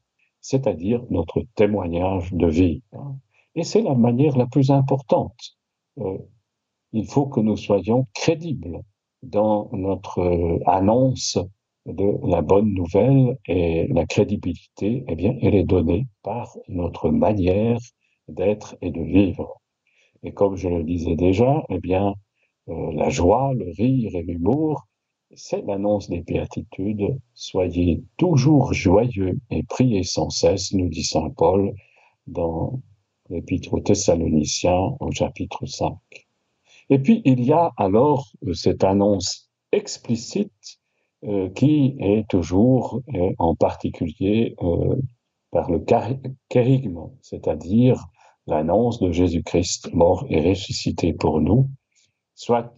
c'est-à-dire 0.40 1.04
notre 1.10 1.42
témoignage 1.54 2.32
de 2.32 2.46
vie. 2.46 2.82
Et 3.54 3.64
c'est 3.64 3.82
la 3.82 3.94
manière 3.94 4.36
la 4.36 4.46
plus 4.46 4.70
importante. 4.70 5.56
Euh, 5.98 6.18
il 6.92 7.06
faut 7.06 7.26
que 7.26 7.40
nous 7.40 7.56
soyons 7.56 8.06
crédibles 8.14 8.80
dans 9.22 9.68
notre 9.72 10.20
euh, 10.20 10.58
annonce 10.66 11.38
de 11.86 12.18
la 12.26 12.42
bonne 12.42 12.72
nouvelle 12.72 13.38
et 13.46 13.86
la 13.88 14.06
crédibilité, 14.06 15.04
eh 15.06 15.14
bien, 15.14 15.36
elle 15.40 15.54
est 15.54 15.64
donnée 15.64 16.06
par 16.22 16.56
notre 16.68 17.10
manière 17.10 17.78
d'être 18.28 18.76
et 18.82 18.90
de 18.90 19.02
vivre. 19.02 19.60
Et 20.22 20.32
comme 20.32 20.56
je 20.56 20.68
le 20.68 20.82
disais 20.82 21.14
déjà, 21.14 21.64
eh 21.68 21.78
bien, 21.78 22.14
euh, 22.68 22.92
la 22.92 23.10
joie, 23.10 23.52
le 23.54 23.70
rire 23.76 24.10
et 24.14 24.22
l'humour, 24.22 24.86
c'est 25.34 25.62
l'annonce 25.62 26.08
des 26.08 26.20
béatitudes. 26.20 27.18
Soyez 27.34 28.02
toujours 28.16 28.72
joyeux 28.72 29.38
et 29.50 29.62
priez 29.62 30.02
sans 30.02 30.30
cesse, 30.30 30.72
nous 30.72 30.88
dit 30.88 31.04
Saint 31.04 31.30
Paul 31.30 31.74
dans 32.26 32.80
l'Épître 33.30 33.74
aux 33.74 33.80
Thessaloniciens 33.80 34.96
au 35.00 35.10
chapitre 35.12 35.66
5. 35.66 35.96
Et 36.90 36.98
puis, 36.98 37.22
il 37.24 37.44
y 37.44 37.52
a 37.52 37.72
alors 37.76 38.26
euh, 38.46 38.54
cette 38.54 38.84
annonce 38.84 39.50
explicite 39.72 40.78
euh, 41.24 41.48
qui 41.50 41.96
est 42.00 42.28
toujours, 42.28 43.00
en 43.38 43.54
particulier, 43.54 44.54
par 45.50 45.70
le 45.70 45.84
kérigme, 46.48 47.00
c'est-à-dire 47.22 48.06
l'annonce 48.46 49.00
de 49.00 49.10
Jésus-Christ 49.10 49.92
mort 49.92 50.26
et 50.28 50.48
ressuscité 50.48 51.12
pour 51.12 51.40
nous, 51.40 51.68
soit 52.36 52.72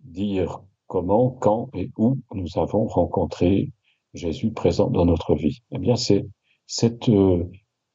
dire 0.00 0.60
comment, 0.86 1.30
quand 1.30 1.70
et 1.74 1.90
où 1.96 2.18
nous 2.34 2.58
avons 2.58 2.86
rencontré 2.86 3.72
Jésus 4.12 4.50
présent 4.50 4.90
dans 4.90 5.06
notre 5.06 5.34
vie. 5.34 5.62
Eh 5.70 5.78
bien, 5.78 5.96
c'est 5.96 6.26
euh, 7.08 7.44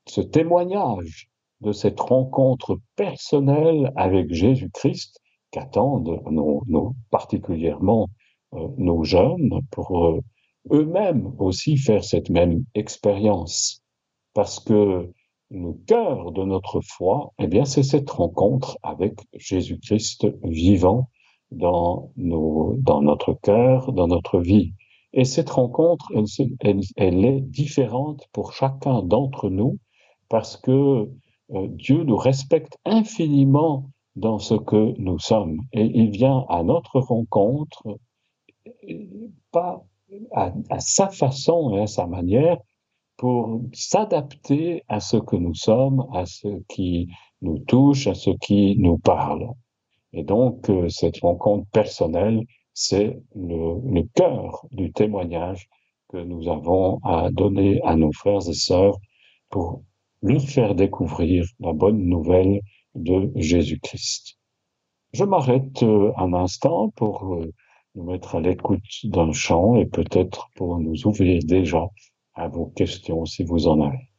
ce 0.07 0.21
témoignage 0.21 1.29
de 1.61 1.71
cette 1.71 1.99
rencontre 1.99 2.79
personnelle 2.95 3.91
avec 3.95 4.33
Jésus-Christ 4.33 5.19
qu'attendent 5.51 6.21
nos, 6.31 6.63
nos, 6.67 6.95
particulièrement 7.11 8.09
euh, 8.53 8.67
nos 8.77 9.03
jeunes 9.03 9.61
pour 9.71 10.05
euh, 10.05 10.21
eux-mêmes 10.71 11.33
aussi 11.37 11.77
faire 11.77 12.03
cette 12.03 12.29
même 12.29 12.63
expérience. 12.75 13.83
Parce 14.33 14.59
que 14.59 15.11
le 15.51 15.73
cœur 15.85 16.31
de 16.31 16.43
notre 16.43 16.79
foi, 16.81 17.33
eh 17.37 17.47
bien, 17.47 17.65
c'est 17.65 17.83
cette 17.83 18.09
rencontre 18.09 18.77
avec 18.83 19.19
Jésus-Christ 19.33 20.27
vivant 20.43 21.09
dans, 21.51 22.11
nos, 22.15 22.75
dans 22.77 23.01
notre 23.01 23.33
cœur, 23.33 23.91
dans 23.91 24.07
notre 24.07 24.39
vie. 24.39 24.73
Et 25.13 25.25
cette 25.25 25.49
rencontre, 25.49 26.09
elle, 26.95 27.25
est 27.25 27.41
différente 27.41 28.27
pour 28.31 28.53
chacun 28.53 29.03
d'entre 29.03 29.49
nous 29.49 29.77
parce 30.29 30.55
que 30.55 30.71
euh, 31.53 31.67
Dieu 31.67 32.03
nous 32.03 32.15
respecte 32.15 32.77
infiniment 32.85 33.89
dans 34.15 34.39
ce 34.39 34.53
que 34.53 34.97
nous 34.97 35.19
sommes. 35.19 35.59
Et 35.73 35.83
il 35.83 36.11
vient 36.11 36.45
à 36.47 36.63
notre 36.63 37.01
rencontre, 37.01 37.83
pas 39.51 39.83
à, 40.31 40.53
à 40.69 40.79
sa 40.79 41.09
façon 41.09 41.75
et 41.75 41.81
à 41.81 41.87
sa 41.87 42.07
manière, 42.07 42.57
pour 43.21 43.61
s'adapter 43.71 44.81
à 44.87 44.99
ce 44.99 45.15
que 45.15 45.35
nous 45.35 45.53
sommes, 45.53 46.07
à 46.11 46.25
ce 46.25 46.47
qui 46.67 47.07
nous 47.43 47.59
touche, 47.59 48.07
à 48.07 48.15
ce 48.15 48.31
qui 48.31 48.75
nous 48.79 48.97
parle. 48.97 49.47
Et 50.11 50.23
donc, 50.23 50.71
euh, 50.71 50.89
cette 50.89 51.19
rencontre 51.19 51.69
personnelle, 51.69 52.41
c'est 52.73 53.21
le, 53.35 53.79
le 53.87 54.01
cœur 54.15 54.65
du 54.71 54.91
témoignage 54.91 55.69
que 56.09 56.17
nous 56.17 56.49
avons 56.49 56.97
à 57.03 57.29
donner 57.29 57.79
à 57.83 57.95
nos 57.95 58.11
frères 58.11 58.49
et 58.49 58.53
sœurs 58.53 58.97
pour 59.51 59.83
leur 60.23 60.41
faire 60.41 60.73
découvrir 60.73 61.45
la 61.59 61.73
bonne 61.73 62.03
nouvelle 62.03 62.59
de 62.95 63.31
Jésus-Christ. 63.35 64.39
Je 65.13 65.25
m'arrête 65.25 65.83
euh, 65.83 66.11
un 66.17 66.33
instant 66.33 66.89
pour 66.95 67.35
euh, 67.35 67.53
nous 67.93 68.03
mettre 68.03 68.37
à 68.37 68.41
l'écoute 68.41 68.81
d'un 69.03 69.31
chant 69.31 69.75
et 69.75 69.85
peut-être 69.85 70.49
pour 70.55 70.79
nous 70.79 71.05
ouvrir 71.05 71.39
déjà 71.45 71.87
à 72.33 72.47
vos 72.47 72.67
questions 72.67 73.25
si 73.25 73.43
vous 73.43 73.67
en 73.67 73.81
avez. 73.81 74.11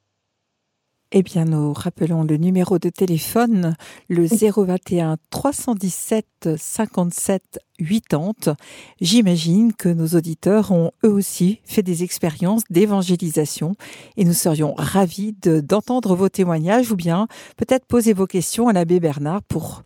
Eh 1.14 1.22
bien, 1.22 1.44
nous 1.44 1.74
rappelons 1.74 2.22
le 2.22 2.38
numéro 2.38 2.78
de 2.78 2.88
téléphone, 2.88 3.76
le 4.08 4.24
021 4.24 5.18
317 5.28 6.56
57 6.56 7.58
80. 7.78 8.56
J'imagine 8.98 9.74
que 9.74 9.90
nos 9.90 10.06
auditeurs 10.08 10.72
ont 10.72 10.92
eux 11.04 11.12
aussi 11.12 11.60
fait 11.64 11.82
des 11.82 12.02
expériences 12.02 12.62
d'évangélisation 12.70 13.74
et 14.16 14.24
nous 14.24 14.32
serions 14.32 14.72
ravis 14.78 15.34
d'entendre 15.34 16.16
vos 16.16 16.30
témoignages 16.30 16.90
ou 16.90 16.96
bien 16.96 17.28
peut-être 17.58 17.84
poser 17.84 18.14
vos 18.14 18.26
questions 18.26 18.68
à 18.68 18.72
l'abbé 18.72 18.98
Bernard 18.98 19.42
pour 19.42 19.82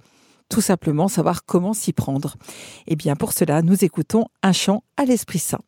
tout 0.49 0.61
simplement 0.61 1.09
savoir 1.09 1.45
comment 1.45 1.73
s'y 1.73 1.93
prendre. 1.93 2.37
Eh 2.87 2.95
bien, 2.95 3.17
pour 3.17 3.33
cela, 3.33 3.63
nous 3.63 3.85
écoutons 3.85 4.27
un 4.45 4.53
chant 4.53 4.85
à 4.97 5.05
l'Esprit 5.05 5.41
Saint. 5.41 5.59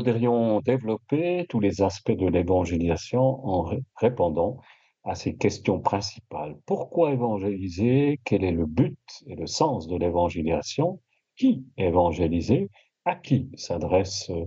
Voudrions 0.00 0.60
développer 0.60 1.44
tous 1.50 1.60
les 1.60 1.82
aspects 1.82 2.10
de 2.10 2.26
l'évangélisation 2.26 3.46
en 3.46 3.62
ré- 3.62 3.82
répondant 3.96 4.58
à 5.04 5.14
ces 5.14 5.36
questions 5.36 5.78
principales. 5.78 6.56
Pourquoi 6.64 7.12
évangéliser? 7.12 8.18
Quel 8.24 8.44
est 8.44 8.52
le 8.52 8.64
but 8.64 8.98
et 9.26 9.36
le 9.36 9.46
sens 9.46 9.88
de 9.88 9.96
l'évangélisation? 9.96 11.00
Qui 11.36 11.66
évangéliser? 11.76 12.70
À 13.04 13.14
qui 13.14 13.50
s'adresse 13.56 14.30
euh, 14.30 14.46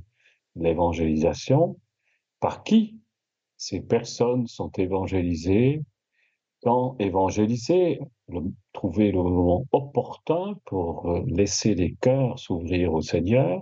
l'évangélisation? 0.56 1.78
Par 2.39 2.63
qui 2.63 2.98
ces 3.56 3.82
personnes 3.82 4.48
sont 4.48 4.72
évangélisées? 4.78 5.82
Quand 6.63 6.96
évangéliser? 7.00 8.00
Trouver 8.74 9.12
le 9.12 9.22
moment 9.22 9.66
opportun 9.72 10.56
pour 10.66 11.12
euh, 11.12 11.24
laisser 11.28 11.76
les 11.76 11.94
cœurs 12.02 12.39
s'ouvrir 12.39 12.92
au 12.94 13.02
Seigneur? 13.02 13.62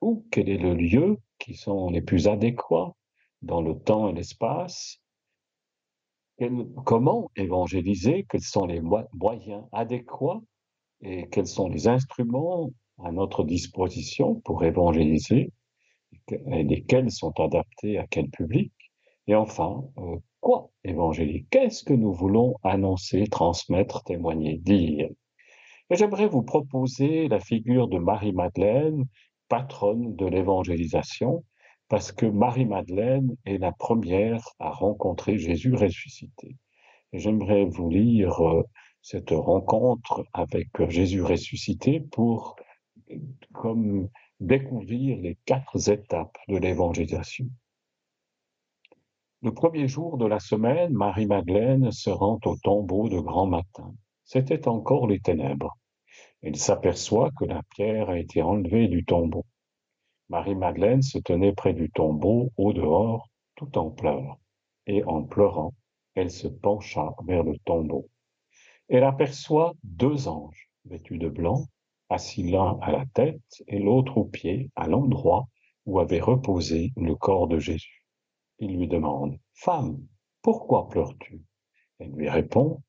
Ou 0.00 0.26
quel 0.30 0.48
est 0.48 0.58
le 0.58 0.74
lieu 0.74 1.18
qui 1.38 1.54
sont 1.54 1.90
les 1.90 2.02
plus 2.02 2.28
adéquats 2.28 2.94
dans 3.42 3.62
le 3.62 3.78
temps 3.78 4.08
et 4.08 4.12
l'espace? 4.12 5.00
Comment 6.84 7.30
évangéliser 7.36 8.26
Quels 8.30 8.40
sont 8.42 8.66
les 8.66 8.80
mo- 8.80 9.06
moyens 9.12 9.64
adéquats 9.72 10.40
et 11.02 11.28
quels 11.30 11.46
sont 11.46 11.68
les 11.68 11.88
instruments 11.88 12.70
à 13.04 13.12
notre 13.12 13.44
disposition 13.44 14.36
pour 14.44 14.64
évangéliser 14.64 15.52
et 16.30 16.62
lesquels 16.64 17.10
sont 17.10 17.38
adaptés 17.40 17.98
à 17.98 18.06
quel 18.08 18.30
public? 18.30 18.72
Et 19.28 19.34
enfin, 19.34 19.84
euh, 19.98 20.16
quoi 20.40 20.70
évangéliser? 20.84 21.46
Qu'est-ce 21.50 21.84
que 21.84 21.94
nous 21.94 22.12
voulons 22.12 22.56
annoncer, 22.62 23.26
transmettre, 23.28 24.04
témoigner, 24.04 24.58
dire? 24.58 25.08
Et 25.90 25.96
j'aimerais 25.96 26.28
vous 26.28 26.42
proposer 26.42 27.28
la 27.28 27.40
figure 27.40 27.88
de 27.88 27.98
Marie-Madeleine, 27.98 29.04
patronne 29.48 30.16
de 30.16 30.26
l'évangélisation, 30.26 31.44
parce 31.88 32.12
que 32.12 32.26
Marie-Madeleine 32.26 33.36
est 33.44 33.58
la 33.58 33.72
première 33.72 34.42
à 34.58 34.70
rencontrer 34.70 35.38
Jésus 35.38 35.74
ressuscité. 35.74 36.56
J'aimerais 37.12 37.64
vous 37.64 37.88
lire 37.88 38.40
euh, 38.46 38.62
cette 39.02 39.30
rencontre 39.30 40.24
avec 40.32 40.68
euh, 40.80 40.90
Jésus 40.90 41.22
ressuscité 41.22 42.00
pour 42.00 42.56
euh, 43.10 43.16
comme 43.52 44.08
découvrir 44.40 45.18
les 45.18 45.38
quatre 45.44 45.88
étapes 45.88 46.36
de 46.48 46.56
l'évangélisation. 46.56 47.46
Le 49.42 49.52
premier 49.52 49.86
jour 49.86 50.18
de 50.18 50.26
la 50.26 50.40
semaine, 50.40 50.92
Marie-Madeleine 50.92 51.92
se 51.92 52.10
rend 52.10 52.40
au 52.44 52.56
tombeau 52.56 53.08
de 53.08 53.20
grand 53.20 53.46
matin. 53.46 53.94
C'était 54.24 54.66
encore 54.66 55.06
les 55.06 55.20
ténèbres. 55.20 55.78
Elle 56.46 56.54
s'aperçoit 56.54 57.32
que 57.32 57.44
la 57.44 57.60
pierre 57.70 58.08
a 58.08 58.20
été 58.20 58.40
enlevée 58.40 58.86
du 58.86 59.04
tombeau. 59.04 59.44
Marie-Madeleine 60.28 61.02
se 61.02 61.18
tenait 61.18 61.52
près 61.52 61.74
du 61.74 61.90
tombeau, 61.90 62.52
au 62.56 62.72
dehors, 62.72 63.28
tout 63.56 63.76
en 63.76 63.90
pleurs. 63.90 64.38
Et 64.86 65.02
en 65.02 65.24
pleurant, 65.24 65.74
elle 66.14 66.30
se 66.30 66.46
pencha 66.46 67.16
vers 67.26 67.42
le 67.42 67.58
tombeau. 67.64 68.08
Elle 68.88 69.02
aperçoit 69.02 69.74
deux 69.82 70.28
anges, 70.28 70.70
vêtus 70.84 71.18
de 71.18 71.28
blanc, 71.28 71.64
assis 72.10 72.44
l'un 72.44 72.78
à 72.80 72.92
la 72.92 73.06
tête 73.06 73.64
et 73.66 73.80
l'autre 73.80 74.16
aux 74.16 74.24
pieds, 74.24 74.70
à 74.76 74.86
l'endroit 74.86 75.48
où 75.84 75.98
avait 75.98 76.20
reposé 76.20 76.92
le 76.96 77.16
corps 77.16 77.48
de 77.48 77.58
Jésus. 77.58 78.04
Il 78.60 78.78
lui 78.78 78.86
demande, 78.86 79.36
Femme, 79.52 79.98
pourquoi 80.42 80.88
pleures-tu? 80.88 81.42
Elle 81.98 82.12
lui 82.12 82.28
répond, 82.28 82.84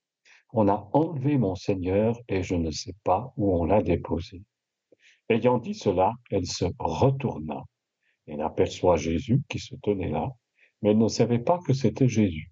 On 0.54 0.68
a 0.68 0.90
enlevé 0.94 1.38
mon 1.38 1.56
Seigneur 1.56 2.18
et 2.30 2.42
je 2.42 2.56
ne 2.56 2.72
sais 2.72 2.94
pas 3.04 3.34
où 3.38 3.54
on 3.54 3.66
l'a 3.66 3.82
déposé. 3.82 4.44
Ayant 5.30 5.58
dit 5.58 5.76
cela, 5.76 6.14
elle 6.32 6.46
se 6.46 6.66
retourna. 6.80 7.64
Elle 8.28 8.42
aperçoit 8.42 8.96
Jésus 8.96 9.42
qui 9.50 9.60
se 9.60 9.76
tenait 9.76 10.10
là, 10.10 10.32
mais 10.82 10.92
elle 10.92 10.98
ne 10.98 11.08
savait 11.08 11.40
pas 11.40 11.60
que 11.66 11.74
c'était 11.74 12.08
Jésus. 12.08 12.52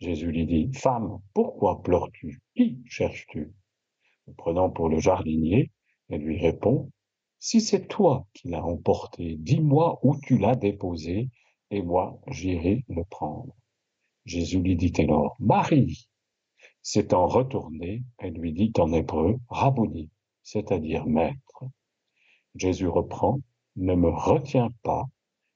Jésus 0.00 0.32
lui 0.32 0.46
dit, 0.46 0.70
Femme, 0.72 1.18
pourquoi 1.34 1.82
pleures-tu? 1.82 2.40
Qui 2.56 2.82
cherches-tu? 2.86 3.52
Le 4.26 4.32
prenant 4.34 4.70
pour 4.70 4.88
le 4.88 4.98
jardinier, 4.98 5.70
elle 6.08 6.22
lui 6.22 6.38
répond, 6.38 6.90
Si 7.38 7.60
c'est 7.60 7.88
toi 7.88 8.26
qui 8.32 8.48
l'as 8.48 8.64
emporté, 8.64 9.36
dis-moi 9.38 9.98
où 10.02 10.16
tu 10.22 10.38
l'as 10.38 10.56
déposé, 10.56 11.28
et 11.70 11.82
moi 11.82 12.20
j'irai 12.28 12.84
le 12.88 13.04
prendre. 13.04 13.54
Jésus 14.24 14.60
lui 14.60 14.76
dit 14.76 14.92
alors, 14.98 15.36
Marie. 15.40 16.08
S'étant 16.84 17.26
retourné, 17.26 18.02
elle 18.18 18.34
lui 18.34 18.52
dit 18.52 18.72
en 18.78 18.92
hébreu, 18.92 19.38
Rabboni, 19.48 20.10
c'est-à-dire 20.42 21.06
maître. 21.06 21.64
Jésus 22.56 22.88
reprend, 22.88 23.38
Ne 23.76 23.94
me 23.94 24.08
retiens 24.08 24.70
pas, 24.82 25.04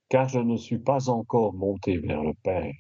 car 0.08 0.28
je 0.28 0.38
ne 0.38 0.56
suis 0.56 0.78
pas 0.78 1.10
encore 1.10 1.52
monté 1.52 1.98
vers 1.98 2.22
le 2.22 2.32
Père. 2.44 2.72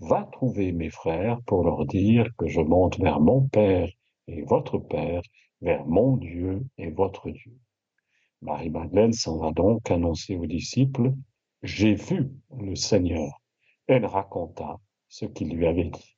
Va 0.00 0.28
trouver 0.32 0.72
mes 0.72 0.90
frères 0.90 1.40
pour 1.46 1.64
leur 1.64 1.86
dire 1.86 2.28
que 2.36 2.46
je 2.46 2.60
monte 2.60 2.98
vers 3.00 3.20
mon 3.20 3.48
Père 3.48 3.88
et 4.26 4.42
votre 4.42 4.78
Père, 4.78 5.22
vers 5.62 5.86
mon 5.86 6.18
Dieu 6.18 6.66
et 6.76 6.90
votre 6.90 7.30
Dieu. 7.30 7.58
Marie-Madeleine 8.42 9.14
s'en 9.14 9.38
va 9.38 9.50
donc 9.50 9.90
annoncer 9.90 10.36
aux 10.36 10.46
disciples, 10.46 11.14
J'ai 11.62 11.94
vu 11.94 12.30
le 12.54 12.76
Seigneur. 12.76 13.40
Elle 13.86 14.04
raconta 14.04 14.78
ce 15.08 15.24
qu'il 15.24 15.56
lui 15.56 15.66
avait 15.66 15.88
dit. 15.88 16.17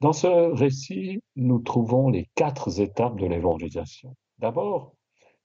Dans 0.00 0.12
ce 0.12 0.26
récit, 0.26 1.20
nous 1.36 1.60
trouvons 1.60 2.10
les 2.10 2.28
quatre 2.34 2.80
étapes 2.80 3.18
de 3.18 3.26
l'évangélisation. 3.26 4.16
D'abord, 4.38 4.94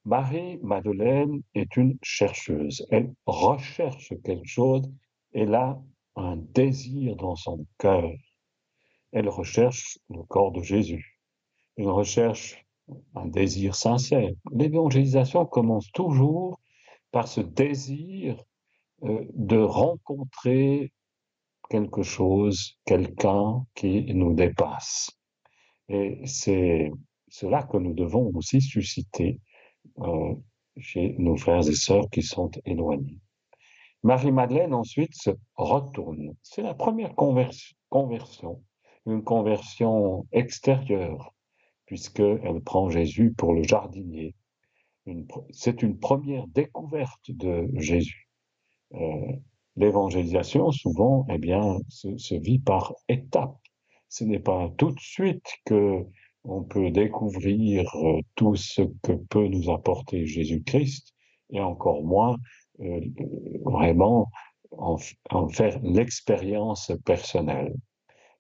Marie-Madeleine 0.06 1.42
est 1.54 1.78
une 1.78 1.98
chercheuse. 2.02 2.86
Elle 2.90 3.14
recherche 3.26 4.14
quelque 4.24 4.48
chose. 4.48 4.90
Elle 5.34 5.56
a 5.56 5.80
un 6.16 6.38
désir 6.38 7.16
dans 7.16 7.36
son 7.36 7.66
cœur. 7.78 8.12
Elle 9.12 9.30
recherche 9.30 10.00
le 10.10 10.24
corps 10.24 10.52
de 10.52 10.62
Jésus. 10.62 11.20
Elle 11.78 11.90
recherche 11.90 12.66
un 13.16 13.28
désir 13.28 13.76
sincère. 13.76 14.32
L'évangélisation 14.52 15.46
commence 15.46 15.92
toujours 15.92 16.60
par 17.12 17.28
ce 17.28 17.42
désir 17.42 18.44
euh, 19.04 19.26
de 19.34 19.58
rencontrer 19.58 20.92
quelque 21.69 22.03
chose, 22.03 22.77
quelqu'un 22.86 23.65
qui 23.75 24.13
nous 24.13 24.34
dépasse. 24.34 25.12
Et 25.88 26.19
c'est 26.25 26.91
cela 27.29 27.63
que 27.63 27.77
nous 27.77 27.93
devons 27.93 28.32
aussi 28.36 28.62
susciter 28.62 29.39
euh, 29.99 30.36
chez 30.77 31.15
nos 31.17 31.38
frères 31.38 31.67
et 31.67 31.75
sœurs 31.75 32.10
qui 32.10 32.21
sont 32.21 32.51
éloignés. 32.65 33.19
Marie-Madeleine 34.03 34.73
ensuite 34.73 35.13
se 35.13 35.32
retourne. 35.55 36.34
C'est 36.41 36.62
la 36.62 36.73
première 36.73 37.13
conversion, 37.15 38.63
une 39.05 39.23
conversion 39.23 40.25
extérieure, 40.32 41.34
puisqu'elle 41.86 42.62
prend 42.62 42.89
Jésus 42.89 43.34
pour 43.34 43.53
le 43.53 43.63
jardinier. 43.63 44.36
C'est 45.51 45.82
une 45.82 45.99
première 45.99 46.47
découverte 46.47 47.32
de 47.32 47.67
Jésus. 47.75 48.29
Euh, 48.93 49.34
L'évangélisation, 49.80 50.72
souvent, 50.72 51.26
eh 51.30 51.38
bien, 51.38 51.78
se, 51.88 52.36
vit 52.36 52.60
par 52.60 52.94
étapes. 53.08 53.58
Ce 54.10 54.26
n'est 54.26 54.39
pas 54.39 54.70
tout 54.78 54.92
de 54.92 55.00
suite 55.00 55.48
que 55.65 56.06
on 56.44 56.63
peut 56.63 56.92
découvrir 56.92 57.89
euh, 57.96 58.20
tout 58.36 58.56
ce 58.56 58.82
que 59.04 59.13
peut 59.13 59.48
nous 59.48 59.72
apporter 59.72 60.26
Jésus-Christ, 60.26 61.13
et 61.52 61.62
encore 61.62 62.04
moins 62.04 62.38
euh, 62.82 63.00
vraiment 63.63 64.30
en, 64.72 64.98
en 65.30 65.48
faire 65.48 65.80
l'expérience 65.82 66.92
personnelle. 67.06 67.74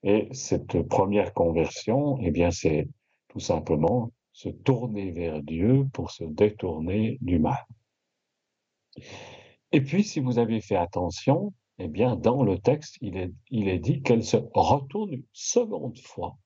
Et 0.03 0.27
cette 0.33 0.81
première 0.83 1.33
conversion, 1.33 2.17
eh 2.21 2.31
bien, 2.31 2.51
c'est 2.51 2.87
tout 3.29 3.39
simplement 3.39 4.11
se 4.33 4.49
tourner 4.49 5.11
vers 5.11 5.41
Dieu 5.41 5.87
pour 5.93 6.11
se 6.11 6.25
détourner 6.25 7.17
du 7.21 7.39
mal. 7.39 7.65
Et 9.71 9.81
puis, 9.81 10.03
si 10.03 10.19
vous 10.19 10.39
avez 10.39 10.61
fait 10.61 10.75
attention, 10.75 11.53
eh 11.77 11.87
bien, 11.87 12.15
dans 12.15 12.43
le 12.43 12.57
texte, 12.57 12.97
il 13.01 13.17
est, 13.17 13.31
il 13.49 13.67
est 13.67 13.79
dit 13.79 14.01
qu'elle 14.01 14.23
se 14.23 14.37
retourne 14.53 15.13
une 15.13 15.25
seconde 15.31 15.97
fois. 15.99 16.37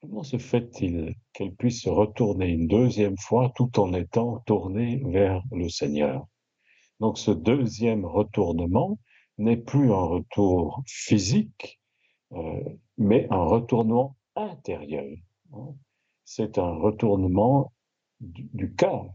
Comment 0.00 0.22
se 0.22 0.38
fait-il 0.38 1.14
qu'elle 1.32 1.54
puisse 1.54 1.82
se 1.82 1.90
retourner 1.90 2.48
une 2.48 2.68
deuxième 2.68 3.16
fois 3.18 3.52
tout 3.56 3.78
en 3.80 3.92
étant 3.92 4.38
tournée 4.46 5.02
vers 5.04 5.42
le 5.50 5.68
Seigneur? 5.68 6.26
Donc 7.00 7.18
ce 7.18 7.30
deuxième 7.30 8.04
retournement 8.04 8.98
n'est 9.38 9.56
plus 9.56 9.92
un 9.92 10.04
retour 10.04 10.82
physique, 10.86 11.80
euh, 12.32 12.62
mais 12.96 13.26
un 13.30 13.44
retournement 13.44 14.16
intérieur. 14.36 15.16
Hein. 15.52 15.74
C'est 16.24 16.58
un 16.58 16.74
retournement 16.74 17.72
du, 18.20 18.48
du 18.52 18.74
cœur. 18.74 19.06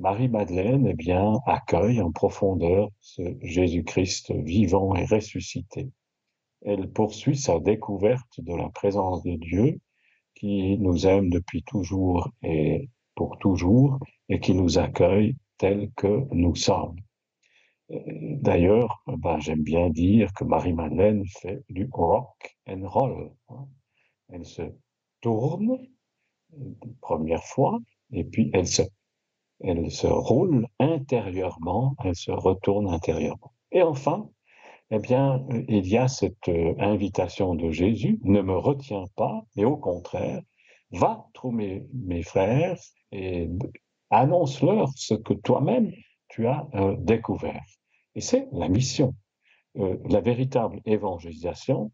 Marie-Madeleine, 0.00 0.86
eh 0.86 0.94
bien, 0.94 1.40
accueille 1.46 2.00
en 2.00 2.12
profondeur 2.12 2.88
ce 3.00 3.22
Jésus-Christ 3.42 4.32
vivant 4.32 4.94
et 4.94 5.04
ressuscité. 5.04 5.90
Elle 6.62 6.92
poursuit 6.92 7.36
sa 7.36 7.58
découverte 7.58 8.40
de 8.40 8.54
la 8.54 8.68
présence 8.68 9.22
de 9.24 9.34
Dieu 9.34 9.80
qui 10.34 10.78
nous 10.78 11.06
aime 11.06 11.30
depuis 11.30 11.64
toujours 11.64 12.30
et 12.42 12.90
pour 13.16 13.38
toujours 13.38 13.98
et 14.28 14.38
qui 14.38 14.54
nous 14.54 14.78
accueille 14.78 15.36
tels 15.58 15.90
que 15.96 16.26
nous 16.32 16.54
sommes. 16.54 16.96
D'ailleurs, 17.90 19.02
ben, 19.06 19.40
j'aime 19.40 19.62
bien 19.62 19.90
dire 19.90 20.32
que 20.34 20.44
Marie-Madeleine 20.44 21.24
fait 21.26 21.64
du 21.68 21.88
rock 21.90 22.56
and 22.68 22.88
roll. 22.88 23.32
Hein. 23.48 23.66
Elle 24.28 24.44
se 24.44 24.62
tourne 25.20 25.78
une 26.56 26.76
première 27.00 27.42
fois 27.42 27.80
et 28.12 28.24
puis 28.24 28.50
elle 28.52 28.66
se, 28.66 28.82
elle 29.60 29.90
se 29.90 30.06
roule 30.06 30.66
intérieurement, 30.78 31.94
elle 32.04 32.14
se 32.14 32.30
retourne 32.30 32.88
intérieurement. 32.88 33.52
Et 33.72 33.82
enfin, 33.82 34.28
eh 34.90 34.98
bien, 34.98 35.44
euh, 35.50 35.64
il 35.68 35.86
y 35.86 35.96
a 35.98 36.08
cette 36.08 36.48
euh, 36.48 36.74
invitation 36.78 37.54
de 37.54 37.70
Jésus, 37.70 38.18
ne 38.22 38.40
me 38.40 38.56
retiens 38.56 39.04
pas, 39.16 39.42
mais 39.56 39.64
au 39.64 39.76
contraire, 39.76 40.40
va 40.92 41.26
trouver 41.34 41.86
mes 41.92 42.22
frères 42.22 42.78
et 43.12 43.50
annonce-leur 44.10 44.88
ce 44.96 45.14
que 45.14 45.34
toi-même 45.34 45.92
tu 46.28 46.46
as 46.46 46.66
euh, 46.74 46.96
découvert. 46.98 47.64
Et 48.14 48.20
c'est 48.20 48.48
la 48.52 48.68
mission. 48.68 49.14
la 49.74 50.20
véritable 50.20 50.80
évangélisation 50.86 51.92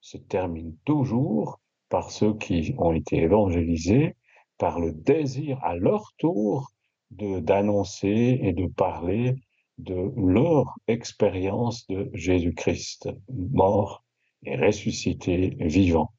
se 0.00 0.16
termine 0.16 0.74
toujours 0.84 1.60
par 1.90 2.10
ceux 2.10 2.34
qui 2.38 2.74
ont 2.78 2.92
été 2.92 3.16
évangélisés, 3.16 4.16
par 4.58 4.80
le 4.80 4.92
désir 4.92 5.58
à 5.62 5.74
leur 5.76 6.12
tour 6.18 6.73
d'annoncer 7.10 8.38
et 8.42 8.52
de 8.52 8.66
parler 8.66 9.36
de 9.78 10.12
leur 10.16 10.74
expérience 10.88 11.86
de 11.88 12.10
Jésus-Christ, 12.14 13.08
mort 13.28 14.04
et 14.44 14.56
ressuscité, 14.56 15.56
vivant. 15.60 16.12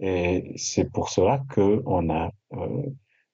Et 0.00 0.52
c'est 0.56 0.90
pour 0.90 1.08
cela 1.08 1.42
que 1.50 1.82
on 1.86 2.10
a 2.10 2.30
euh, 2.54 2.82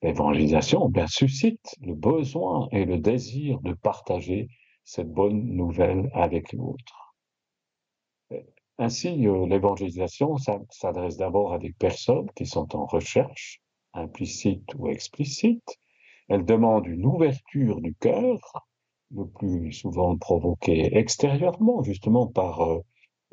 l'évangélisation, 0.03 0.89
bien 0.89 1.07
suscite 1.07 1.77
le 1.81 1.95
besoin 1.95 2.69
et 2.73 2.85
le 2.85 2.99
désir 2.99 3.61
de 3.61 3.73
partager 3.73 4.49
cette 4.85 5.11
bonne 5.11 5.45
nouvelle 5.55 6.11
avec 6.15 6.53
l'autre. 6.53 7.15
Ainsi, 8.79 9.27
euh, 9.27 9.47
l'évangélisation 9.47 10.37
s'adresse 10.71 11.17
d'abord 11.17 11.53
à 11.53 11.59
des 11.59 11.73
personnes 11.73 12.31
qui 12.35 12.47
sont 12.47 12.75
en 12.75 12.87
recherche, 12.87 13.61
implicite 13.93 14.75
ou 14.79 14.89
explicite. 14.89 15.79
Elle 16.31 16.45
demande 16.45 16.87
une 16.87 17.05
ouverture 17.05 17.81
du 17.81 17.93
cœur 17.97 18.39
le 19.15 19.27
plus 19.27 19.73
souvent 19.73 20.17
provoqué 20.17 20.97
extérieurement, 20.97 21.83
justement 21.83 22.29
par, 22.29 22.61
euh, 22.63 22.81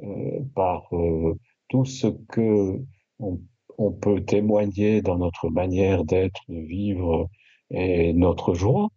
euh, 0.02 0.40
par 0.56 0.88
euh, 0.94 1.38
tout 1.70 1.86
ce 1.86 2.08
que 2.30 2.82
on, 3.20 3.92
peut 4.02 4.22
témoigner 4.26 5.04
dans 5.04 5.18
notre 5.18 5.50
manière 5.50 6.04
d'être, 6.06 6.42
de 6.50 6.60
vivre 6.60 7.30
et 7.70 8.14
notre 8.14 8.56
joie, 8.56 8.90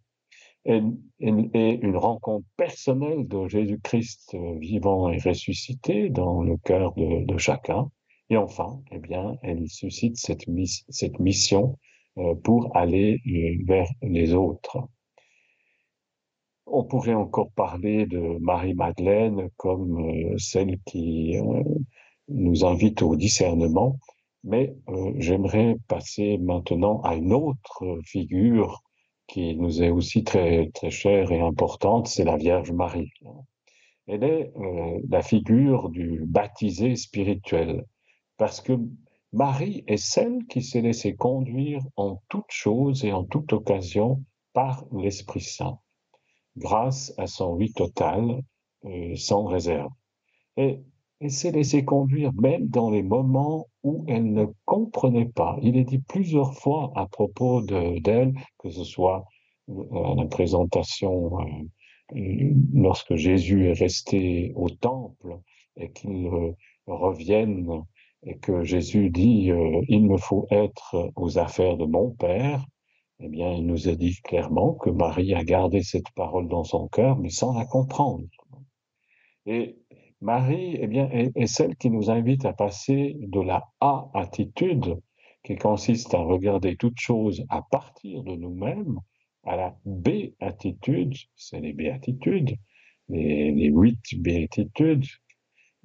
et, 0.65 0.81
et, 1.19 1.31
et 1.53 1.79
une 1.81 1.97
rencontre 1.97 2.47
personnelle 2.57 3.27
de 3.27 3.47
Jésus-Christ 3.47 4.35
vivant 4.59 5.09
et 5.11 5.19
ressuscité 5.19 6.09
dans 6.09 6.41
le 6.41 6.57
cœur 6.57 6.93
de, 6.95 7.37
chacun. 7.37 7.91
Et 8.31 8.37
enfin, 8.37 8.81
eh 8.91 8.97
bien, 8.97 9.37
elle 9.43 9.67
suscite 9.69 10.17
cette, 10.17 10.47
miss 10.47 10.83
cette 10.89 11.19
mission 11.19 11.77
pour 12.43 12.75
aller 12.75 13.21
vers 13.65 13.87
les 14.01 14.33
autres. 14.33 14.77
On 16.65 16.83
pourrait 16.83 17.13
encore 17.13 17.51
parler 17.51 18.05
de 18.05 18.37
Marie-Madeleine 18.39 19.49
comme 19.57 19.99
euh, 19.99 20.37
celle 20.37 20.79
qui, 20.85 21.37
euh, 21.37 21.63
nous 22.31 22.65
invite 22.65 23.01
au 23.01 23.15
discernement, 23.15 23.97
mais 24.43 24.73
euh, 24.89 25.13
j'aimerais 25.17 25.75
passer 25.87 26.37
maintenant 26.37 27.01
à 27.01 27.15
une 27.15 27.33
autre 27.33 27.99
figure 28.05 28.81
qui 29.27 29.55
nous 29.55 29.81
est 29.81 29.89
aussi 29.89 30.23
très, 30.23 30.69
très 30.73 30.91
chère 30.91 31.31
et 31.31 31.39
importante, 31.39 32.07
c'est 32.07 32.25
la 32.25 32.37
Vierge 32.37 32.71
Marie. 32.71 33.11
Elle 34.07 34.23
est 34.23 34.51
euh, 34.57 34.99
la 35.09 35.21
figure 35.21 35.89
du 35.89 36.23
baptisé 36.25 36.95
spirituel, 36.95 37.85
parce 38.37 38.61
que 38.61 38.73
Marie 39.33 39.83
est 39.87 39.97
celle 39.97 40.45
qui 40.47 40.61
s'est 40.61 40.81
laissée 40.81 41.15
conduire 41.15 41.81
en 41.95 42.21
toute 42.27 42.49
chose 42.49 43.05
et 43.05 43.13
en 43.13 43.23
toute 43.23 43.53
occasion 43.53 44.23
par 44.53 44.85
l'Esprit 44.91 45.41
Saint, 45.41 45.79
grâce 46.57 47.13
à 47.17 47.27
son 47.27 47.53
oui 47.55 47.71
total, 47.71 48.41
euh, 48.85 49.15
sans 49.15 49.45
réserve. 49.45 49.91
Et 50.57 50.79
elle 51.21 51.31
s'est 51.31 51.51
laissée 51.51 51.85
conduire 51.85 52.33
même 52.33 52.67
dans 52.67 52.89
les 52.89 53.03
moments 53.03 53.67
où 53.83 54.03
elle 54.07 54.33
ne 54.33 54.47
comprenait 54.65 55.29
pas. 55.29 55.57
Il 55.61 55.77
est 55.77 55.83
dit 55.83 55.99
plusieurs 55.99 56.55
fois 56.55 56.91
à 56.95 57.05
propos 57.05 57.61
d'elle, 57.61 58.33
que 58.57 58.69
ce 58.69 58.83
soit 58.83 59.25
euh, 59.69 60.11
à 60.11 60.15
la 60.15 60.25
présentation 60.25 61.39
euh, 62.15 62.53
lorsque 62.73 63.15
Jésus 63.15 63.67
est 63.67 63.79
resté 63.79 64.51
au 64.55 64.69
temple 64.69 65.37
et 65.77 65.91
qu'il 65.91 66.25
euh, 66.25 66.51
revienne 66.87 67.83
et 68.23 68.37
que 68.37 68.63
Jésus 68.63 69.09
dit 69.09 69.51
euh, 69.51 69.81
il 69.87 70.07
me 70.07 70.17
faut 70.17 70.47
être 70.51 71.11
aux 71.15 71.37
affaires 71.37 71.77
de 71.77 71.85
mon 71.85 72.11
Père, 72.11 72.65
eh 73.23 73.29
bien, 73.29 73.53
il 73.53 73.67
nous 73.67 73.87
a 73.87 73.95
dit 73.95 74.15
clairement 74.23 74.73
que 74.73 74.89
Marie 74.89 75.35
a 75.35 75.43
gardé 75.43 75.83
cette 75.83 76.09
parole 76.15 76.47
dans 76.47 76.63
son 76.63 76.87
cœur, 76.87 77.17
mais 77.17 77.29
sans 77.29 77.53
la 77.53 77.65
comprendre. 77.65 78.25
Et 79.45 79.77
Marie, 80.21 80.77
eh 80.79 80.87
bien, 80.87 81.07
est, 81.11 81.45
celle 81.45 81.75
qui 81.75 81.91
nous 81.91 82.09
invite 82.09 82.45
à 82.45 82.53
passer 82.53 83.15
de 83.19 83.39
la 83.39 83.69
A-attitude, 83.79 84.99
qui 85.43 85.55
consiste 85.55 86.15
à 86.15 86.19
regarder 86.19 86.75
toute 86.77 86.99
chose 86.99 87.45
à 87.49 87.61
partir 87.61 88.23
de 88.23 88.35
nous-mêmes, 88.35 88.99
à 89.43 89.55
la 89.55 89.75
B-attitude, 89.85 91.15
c'est 91.35 91.59
les 91.59 91.73
béatitudes, 91.73 92.55
les, 93.09 93.51
les 93.51 93.69
huit 93.69 94.19
béatitudes, 94.19 95.05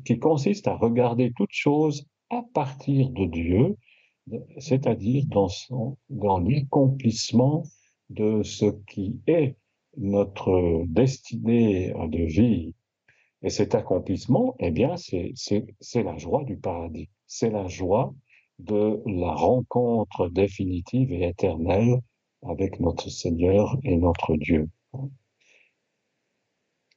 qui 0.05 0.19
consiste 0.19 0.69
à 0.69 0.77
regarder 0.77 1.33
toute 1.35 1.53
chose 1.53 2.07
à 2.31 2.43
partir 2.55 3.11
de 3.11 3.27
Dieu, 3.27 3.77
c'est-à-dire 4.59 5.25
dans, 5.27 5.49
l'accomplissement 6.09 7.63
de 8.11 8.43
ce 8.43 8.67
qui 8.87 9.21
est 9.27 9.57
notre 9.97 10.85
destinée 10.87 11.93
de 11.93 12.25
vie. 12.25 12.75
Et 13.43 13.51
cet 13.51 13.75
accomplissement, 13.75 14.57
eh 14.59 14.71
bien, 14.71 14.97
c'est 14.97 16.03
la 16.03 16.17
joie 16.17 16.45
du 16.45 16.57
paradis. 16.57 17.09
C'est 17.27 17.51
la 17.51 17.69
joie 17.69 18.15
de 18.59 19.03
la 19.07 19.33
rencontre 19.33 20.29
définitive 20.29 21.13
et 21.13 21.29
éternelle 21.29 22.01
avec 22.43 22.81
notre 22.81 23.11
Seigneur 23.11 23.77
et 23.83 23.97
notre 23.97 24.37
Dieu. 24.37 24.69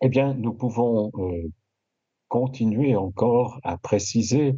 Eh 0.02 0.08
bien, 0.08 0.34
nous 0.34 0.54
pouvons 0.54 1.12
euh, 1.16 1.52
continuer 2.30 2.96
encore 2.96 3.60
à 3.64 3.78
préciser 3.78 4.56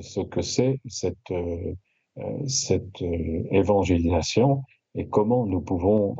ce 0.00 0.20
que 0.20 0.42
c'est 0.42 0.80
cette, 0.86 1.30
euh, 1.30 1.74
euh, 2.18 2.46
cette 2.46 3.02
euh, 3.02 3.44
évangélisation 3.50 4.62
et 4.94 5.08
comment 5.08 5.46
nous 5.46 5.60
pouvons 5.60 6.16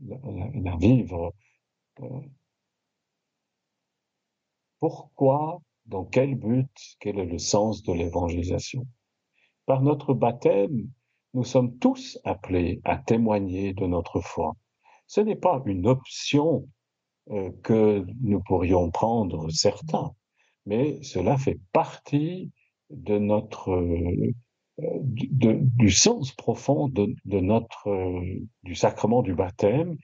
la, 0.00 0.76
vivre. 0.76 1.32
Pourquoi, 4.80 5.60
dans 5.86 6.04
quel 6.04 6.34
but, 6.34 6.70
quel 7.00 7.18
est 7.18 7.26
le 7.26 7.38
sens 7.38 7.82
de 7.82 7.92
l'évangélisation? 7.92 8.86
Par 9.66 9.82
notre 9.82 10.14
baptême, 10.14 10.88
nous 11.34 11.44
sommes 11.44 11.76
tous 11.78 12.18
appelés 12.24 12.80
à 12.84 12.96
témoigner 12.96 13.74
de 13.74 13.86
notre 13.86 14.20
foi. 14.20 14.54
Ce 15.06 15.20
n'est 15.20 15.36
pas 15.36 15.62
une 15.66 15.86
option 15.86 16.66
que 17.62 18.06
nous 18.22 18.40
pourrions 18.40 18.90
prendre 18.90 19.50
certains, 19.50 20.14
mais 20.66 21.02
cela 21.02 21.36
fait 21.36 21.58
partie 21.72 22.52
de 22.90 23.18
notre 23.18 23.70
euh, 24.82 24.98
du, 25.02 25.90
sens 25.90 26.32
profond 26.32 26.88
de, 26.88 27.14
notre 27.26 27.88
euh, 27.88 28.40
du 28.64 28.74
sacrement 28.74 29.22
du 29.22 29.32
baptême 29.32 29.96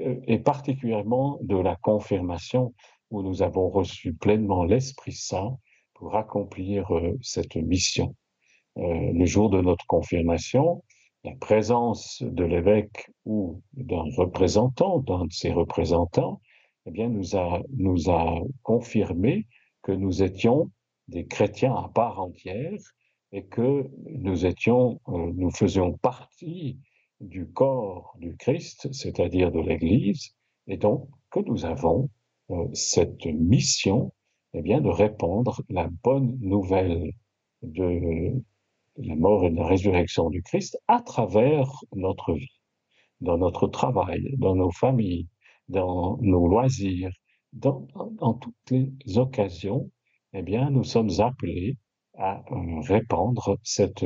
euh, 0.00 0.16
et 0.26 0.40
particulièrement 0.40 1.38
de 1.42 1.56
la 1.56 1.76
confirmation 1.76 2.74
où 3.10 3.22
nous 3.22 3.42
avons 3.42 3.68
reçu 3.68 4.14
pleinement 4.14 4.64
l'Esprit 4.64 5.12
Saint 5.12 5.58
pour 5.94 6.16
accomplir 6.16 6.90
cette 7.22 7.54
mission. 7.56 8.14
Le 8.76 9.24
jour 9.24 9.48
de 9.48 9.62
notre 9.62 9.86
confirmation, 9.86 10.82
la 11.24 11.34
présence 11.36 12.22
de 12.22 12.44
l'évêque 12.44 13.08
ou 13.24 13.62
d'un 13.72 14.04
représentant, 14.16 14.98
d'un 14.98 15.24
de 15.24 15.32
ses 15.32 15.52
représentants, 15.52 16.42
eh 16.84 16.90
bien, 16.90 17.08
nous 17.08 17.36
a, 17.36 17.62
nous 17.76 18.10
a 18.10 18.40
confirmé 18.62 19.46
que 19.86 19.92
nous 19.92 20.24
étions 20.24 20.72
des 21.06 21.26
chrétiens 21.26 21.72
à 21.72 21.88
part 21.88 22.18
entière 22.20 22.80
et 23.30 23.44
que 23.46 23.88
nous 24.10 24.44
étions, 24.44 25.00
euh, 25.06 25.32
nous 25.36 25.52
faisions 25.52 25.96
partie 25.98 26.80
du 27.20 27.46
corps 27.46 28.16
du 28.18 28.36
Christ, 28.36 28.92
c'est-à-dire 28.92 29.52
de 29.52 29.60
l'Église, 29.60 30.34
et 30.66 30.76
donc 30.76 31.08
que 31.30 31.38
nous 31.38 31.64
avons 31.66 32.10
euh, 32.50 32.66
cette 32.72 33.26
mission, 33.26 34.12
eh 34.54 34.62
bien, 34.62 34.80
de 34.80 34.88
répandre 34.88 35.62
la 35.68 35.88
bonne 36.02 36.36
nouvelle 36.40 37.12
de 37.62 38.42
la 38.96 39.14
mort 39.14 39.44
et 39.44 39.50
de 39.50 39.56
la 39.56 39.66
résurrection 39.66 40.30
du 40.30 40.42
Christ 40.42 40.76
à 40.88 41.00
travers 41.00 41.70
notre 41.94 42.32
vie, 42.32 42.60
dans 43.20 43.38
notre 43.38 43.68
travail, 43.68 44.34
dans 44.38 44.56
nos 44.56 44.72
familles, 44.72 45.28
dans 45.68 46.18
nos 46.22 46.48
loisirs, 46.48 47.12
dans, 47.52 47.86
toutes 48.34 48.70
les 48.70 49.18
occasions, 49.18 49.90
eh 50.32 50.42
bien, 50.42 50.70
nous 50.70 50.84
sommes 50.84 51.10
appelés 51.18 51.76
à 52.18 52.42
euh, 52.50 52.80
répandre 52.80 53.58
cette 53.62 54.04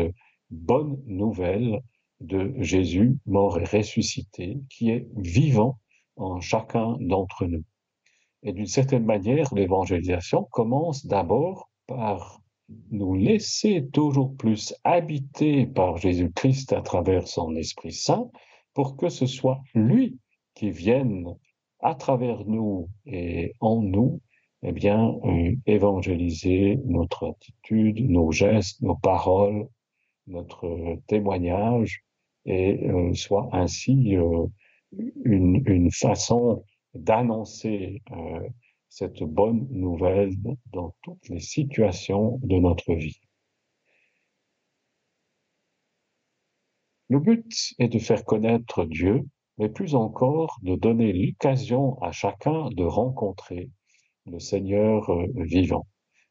bonne 0.50 1.00
nouvelle 1.06 1.80
de 2.20 2.54
Jésus 2.58 3.18
mort 3.26 3.58
et 3.58 3.64
ressuscité, 3.64 4.58
qui 4.68 4.90
est 4.90 5.08
vivant 5.16 5.78
en 6.16 6.40
chacun 6.40 6.96
d'entre 7.00 7.46
nous. 7.46 7.64
Et 8.42 8.52
d'une 8.52 8.66
certaine 8.66 9.04
manière, 9.04 9.52
l'évangélisation 9.54 10.44
commence 10.50 11.06
d'abord 11.06 11.70
par 11.86 12.40
nous 12.90 13.14
laisser 13.14 13.88
toujours 13.92 14.36
plus 14.36 14.74
habiter 14.84 15.66
par 15.66 15.96
Jésus-Christ 15.96 16.72
à 16.72 16.82
travers 16.82 17.26
son 17.26 17.56
Esprit 17.56 17.92
Saint, 17.92 18.30
pour 18.74 18.96
que 18.96 19.08
ce 19.08 19.26
soit 19.26 19.60
lui 19.74 20.18
qui 20.54 20.70
vienne 20.70 21.26
à 21.82 21.94
travers 21.94 22.44
nous 22.46 22.88
et 23.06 23.54
en 23.60 23.82
nous, 23.82 24.20
eh 24.62 24.72
bien, 24.72 25.18
euh, 25.24 25.54
évangéliser 25.66 26.78
notre 26.84 27.30
attitude, 27.30 28.08
nos 28.08 28.30
gestes, 28.30 28.82
nos 28.82 28.96
paroles, 28.96 29.66
notre 30.26 30.98
témoignage, 31.06 32.04
et 32.44 32.88
euh, 32.88 33.14
soit 33.14 33.48
ainsi 33.52 34.16
euh, 34.16 34.46
une, 35.24 35.90
façon 35.90 36.64
d'annoncer 36.94 38.02
cette 38.88 39.22
bonne 39.22 39.68
nouvelle 39.70 40.34
dans 40.72 40.94
toutes 41.02 41.28
les 41.28 41.40
situations 41.40 42.38
de 42.42 42.56
notre 42.56 42.94
vie. 42.94 43.20
Le 47.08 47.18
but 47.18 47.74
est 47.78 47.88
de 47.88 47.98
faire 47.98 48.24
connaître 48.24 48.84
Dieu, 48.84 49.24
mais 49.60 49.68
plus 49.68 49.94
encore 49.94 50.58
de 50.62 50.74
donner 50.74 51.12
l'occasion 51.12 52.00
à 52.00 52.12
chacun 52.12 52.70
de 52.70 52.82
rencontrer 52.82 53.68
le 54.24 54.38
Seigneur 54.38 55.10
euh, 55.10 55.26
vivant. 55.36 55.86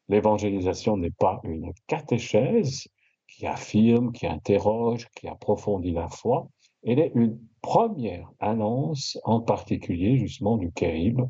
L'évangélisation 0.08 0.96
n'est 0.96 1.12
pas 1.12 1.40
une 1.44 1.72
catéchèse 1.86 2.88
qui 3.28 3.46
affirme, 3.46 4.10
qui 4.10 4.26
interroge, 4.26 5.06
qui 5.14 5.28
approfondit 5.28 5.92
la 5.92 6.08
foi. 6.08 6.48
Elle 6.82 6.98
est 6.98 7.12
une 7.14 7.38
première 7.62 8.28
annonce, 8.40 9.16
en 9.22 9.40
particulier 9.40 10.18
justement 10.18 10.56
du 10.56 10.72
Kérib. 10.72 11.20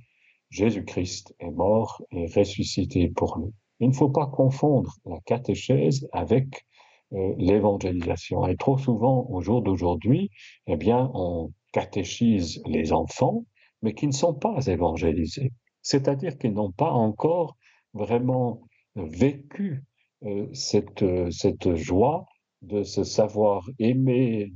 Jésus-Christ 0.48 1.34
est 1.38 1.50
mort 1.50 2.02
et 2.12 2.26
ressuscité 2.34 3.08
pour 3.10 3.38
nous. 3.38 3.52
Il 3.78 3.88
ne 3.88 3.94
faut 3.94 4.08
pas 4.08 4.26
confondre 4.26 4.94
la 5.04 5.20
catéchèse 5.20 6.08
avec 6.12 6.64
l'évangélisation. 7.12 8.46
Et 8.46 8.56
trop 8.56 8.78
souvent, 8.78 9.26
au 9.30 9.40
jour 9.40 9.62
d'aujourd'hui, 9.62 10.30
eh 10.66 10.76
bien, 10.76 11.10
on 11.14 11.52
catéchise 11.72 12.62
les 12.66 12.92
enfants, 12.92 13.44
mais 13.82 13.94
qui 13.94 14.06
ne 14.06 14.12
sont 14.12 14.34
pas 14.34 14.66
évangélisés. 14.66 15.52
C'est-à-dire 15.82 16.36
qu'ils 16.38 16.52
n'ont 16.52 16.72
pas 16.72 16.92
encore 16.92 17.56
vraiment 17.94 18.62
vécu 18.94 19.84
euh, 20.24 20.46
cette, 20.52 21.02
euh, 21.02 21.30
cette 21.30 21.74
joie 21.76 22.26
de 22.62 22.82
se 22.82 23.04
savoir 23.04 23.66
aimé 23.78 24.52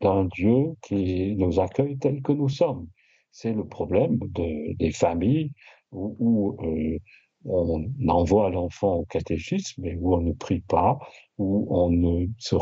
d'un 0.00 0.24
Dieu 0.24 0.74
qui 0.82 1.36
nous 1.36 1.60
accueille 1.60 1.98
tel 1.98 2.20
que 2.20 2.32
nous 2.32 2.48
sommes. 2.48 2.88
C'est 3.30 3.52
le 3.52 3.66
problème 3.66 4.18
de, 4.18 4.74
des 4.76 4.90
familles 4.90 5.52
où, 5.92 6.16
où 6.18 6.66
euh, 6.66 6.98
on 7.44 7.90
envoie 8.08 8.50
l'enfant 8.50 8.96
au 8.96 9.04
catéchisme, 9.04 9.82
mais 9.82 9.96
où 9.96 10.14
on 10.14 10.20
ne 10.20 10.32
prie 10.32 10.60
pas, 10.60 10.98
où 11.38 11.66
on 11.70 11.90
ne 11.90 12.26
se, 12.38 12.56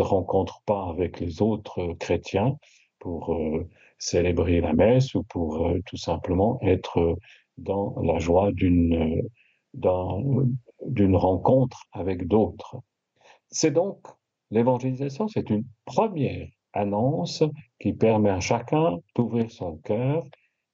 rencontre 0.00 0.62
pas 0.64 0.88
avec 0.88 1.20
les 1.20 1.42
autres 1.42 1.94
chrétiens 1.98 2.56
pour 2.98 3.34
euh, 3.34 3.68
célébrer 3.98 4.60
la 4.60 4.72
messe 4.72 5.14
ou 5.14 5.22
pour 5.24 5.66
euh, 5.66 5.80
tout 5.86 5.96
simplement 5.96 6.58
être 6.62 7.16
dans 7.58 8.00
la 8.00 8.18
joie 8.18 8.50
euh, 8.50 9.22
d'une 9.74 11.16
rencontre 11.16 11.84
avec 11.92 12.26
d'autres. 12.26 12.76
C'est 13.50 13.72
donc 13.72 14.06
l'évangélisation, 14.50 15.28
c'est 15.28 15.50
une 15.50 15.64
première 15.84 16.48
annonce 16.72 17.42
qui 17.80 17.92
permet 17.92 18.30
à 18.30 18.40
chacun 18.40 18.98
d'ouvrir 19.14 19.50
son 19.50 19.76
cœur 19.78 20.24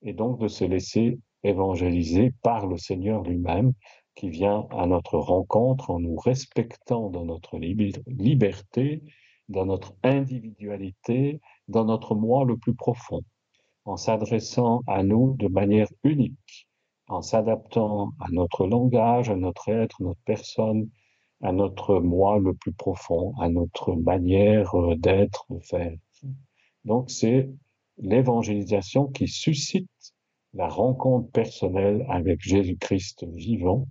et 0.02 0.12
donc 0.12 0.40
de 0.40 0.48
se 0.48 0.64
laisser 0.64 1.18
évangéliser 1.44 2.32
par 2.42 2.66
le 2.66 2.76
Seigneur 2.76 3.22
lui-même 3.22 3.72
qui 4.14 4.30
vient 4.30 4.66
à 4.70 4.86
notre 4.86 5.18
rencontre 5.18 5.90
en 5.90 6.00
nous 6.00 6.16
respectant 6.16 7.10
dans 7.10 7.24
notre 7.24 7.58
liberté, 7.58 9.02
dans 9.48 9.66
notre 9.66 9.94
individualité, 10.02 11.40
dans 11.68 11.84
notre 11.84 12.14
moi 12.14 12.44
le 12.44 12.56
plus 12.56 12.74
profond, 12.74 13.22
en 13.84 13.96
s'adressant 13.96 14.82
à 14.86 15.02
nous 15.02 15.36
de 15.38 15.48
manière 15.48 15.88
unique, 16.02 16.68
en 17.08 17.22
s'adaptant 17.22 18.12
à 18.20 18.30
notre 18.30 18.66
langage, 18.66 19.30
à 19.30 19.36
notre 19.36 19.68
être, 19.68 20.02
notre 20.02 20.20
personne, 20.24 20.88
à 21.42 21.52
notre 21.52 22.00
moi 22.00 22.38
le 22.38 22.54
plus 22.54 22.72
profond, 22.72 23.34
à 23.38 23.48
notre 23.48 23.94
manière 23.94 24.74
euh, 24.74 24.94
d'être, 24.96 25.44
de 25.50 25.58
faire. 25.60 25.96
Donc 26.84 27.10
c'est 27.10 27.50
l'évangélisation 27.98 29.08
qui 29.08 29.28
suscite 29.28 30.13
la 30.54 30.68
rencontre 30.68 31.30
personnelle 31.30 32.06
avec 32.08 32.40
Jésus-Christ 32.40 33.26
vivant 33.34 33.86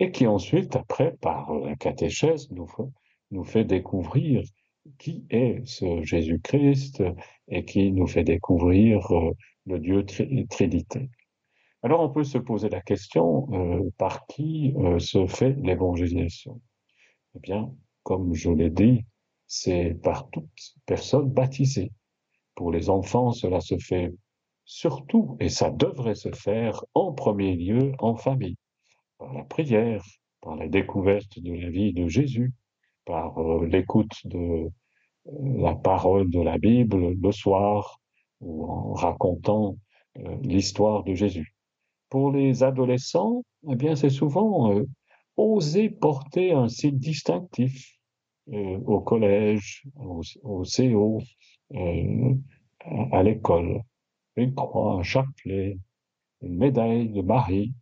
et 0.00 0.10
qui 0.10 0.26
ensuite, 0.26 0.76
après, 0.76 1.16
par 1.20 1.52
la 1.54 1.74
catéchèse, 1.76 2.50
nous 2.50 3.44
fait, 3.44 3.64
découvrir 3.64 4.42
qui 4.98 5.24
est 5.30 5.60
ce 5.66 6.02
Jésus-Christ 6.02 7.02
et 7.48 7.64
qui 7.64 7.92
nous 7.92 8.06
fait 8.06 8.24
découvrir 8.24 9.10
euh, 9.12 9.32
le 9.66 9.78
Dieu 9.78 10.04
tri- 10.04 10.46
Trinité. 10.48 11.10
Alors 11.82 12.00
on 12.00 12.08
peut 12.08 12.24
se 12.24 12.38
poser 12.38 12.68
la 12.68 12.80
question, 12.80 13.48
euh, 13.52 13.90
par 13.98 14.26
qui 14.26 14.74
euh, 14.78 14.98
se 14.98 15.26
fait 15.26 15.54
l'évangélisation? 15.62 16.60
Eh 17.36 17.40
bien, 17.40 17.72
comme 18.02 18.34
je 18.34 18.50
l'ai 18.50 18.70
dit, 18.70 19.04
c'est 19.46 19.94
par 20.02 20.28
toute 20.30 20.48
personne 20.86 21.30
baptisée. 21.30 21.92
Pour 22.54 22.72
les 22.72 22.88
enfants, 22.88 23.32
cela 23.32 23.60
se 23.60 23.78
fait 23.78 24.12
surtout, 24.68 25.36
et 25.40 25.48
ça 25.48 25.70
devrait 25.70 26.14
se 26.14 26.30
faire 26.30 26.84
en 26.94 27.12
premier 27.12 27.56
lieu 27.56 27.92
en 27.98 28.14
famille, 28.14 28.58
par 29.16 29.32
la 29.32 29.42
prière, 29.44 30.04
par 30.42 30.56
la 30.56 30.68
découverte 30.68 31.40
de 31.40 31.54
la 31.54 31.70
vie 31.70 31.94
de 31.94 32.06
Jésus, 32.06 32.52
par 33.06 33.38
euh, 33.38 33.66
l'écoute 33.66 34.12
de 34.26 34.38
euh, 34.38 34.70
la 35.24 35.74
parole 35.74 36.28
de 36.30 36.40
la 36.40 36.58
Bible 36.58 37.14
le 37.18 37.32
soir, 37.32 37.98
ou 38.40 38.66
en 38.66 38.92
racontant 38.92 39.78
euh, 40.18 40.36
l'histoire 40.42 41.02
de 41.02 41.14
Jésus. 41.14 41.54
Pour 42.10 42.30
les 42.30 42.62
adolescents, 42.62 43.42
eh 43.70 43.74
bien, 43.74 43.96
c'est 43.96 44.10
souvent 44.10 44.70
oser 45.36 45.88
porter 45.88 46.52
un 46.52 46.68
signe 46.68 46.98
distinctif 46.98 47.94
au 48.46 49.00
collège, 49.00 49.82
au, 49.96 50.22
au 50.42 50.62
CO, 50.62 51.20
à 53.12 53.22
l'école. 53.22 53.82
Une 54.38 54.54
croix, 54.54 54.92
un 54.92 55.02
chapelet, 55.02 55.78
une 56.42 56.58
médaille 56.58 57.08
de 57.08 57.22
Marie. 57.22 57.72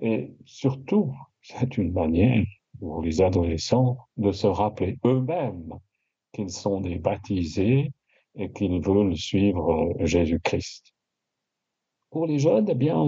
Et 0.00 0.32
surtout, 0.46 1.14
c'est 1.42 1.76
une 1.76 1.92
manière 1.92 2.46
pour 2.78 3.02
les 3.02 3.20
adolescents 3.20 3.98
de 4.16 4.32
se 4.32 4.46
rappeler 4.46 4.98
eux-mêmes 5.04 5.74
qu'ils 6.32 6.50
sont 6.50 6.80
des 6.80 6.98
baptisés 6.98 7.90
et 8.36 8.50
qu'ils 8.52 8.80
veulent 8.80 9.18
suivre 9.18 9.94
euh, 10.00 10.06
Jésus-Christ. 10.06 10.94
Pour 12.08 12.26
les 12.26 12.38
jeunes, 12.38 12.68
eh 12.70 12.74
bien, 12.74 13.06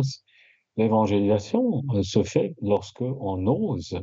l'évangélisation 0.76 1.84
euh, 1.94 2.02
se 2.02 2.22
fait 2.22 2.54
lorsque 2.60 3.00
on 3.00 3.46
ose 3.46 3.98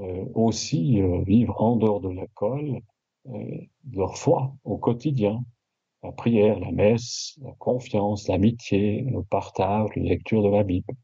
euh, 0.00 0.24
aussi 0.34 1.00
vivre 1.24 1.60
en 1.62 1.76
dehors 1.76 2.00
de 2.00 2.08
l'école 2.08 2.80
leur 3.92 4.18
foi 4.18 4.52
au 4.64 4.76
quotidien. 4.76 5.44
La 6.02 6.12
prière, 6.12 6.58
la 6.60 6.72
messe, 6.72 7.38
la 7.42 7.52
confiance, 7.58 8.28
l'amitié, 8.28 9.02
le 9.02 9.22
partage, 9.22 9.90
la 9.96 10.02
lecture 10.02 10.42
de 10.42 10.48
la 10.48 10.62
Bible. 10.64 10.94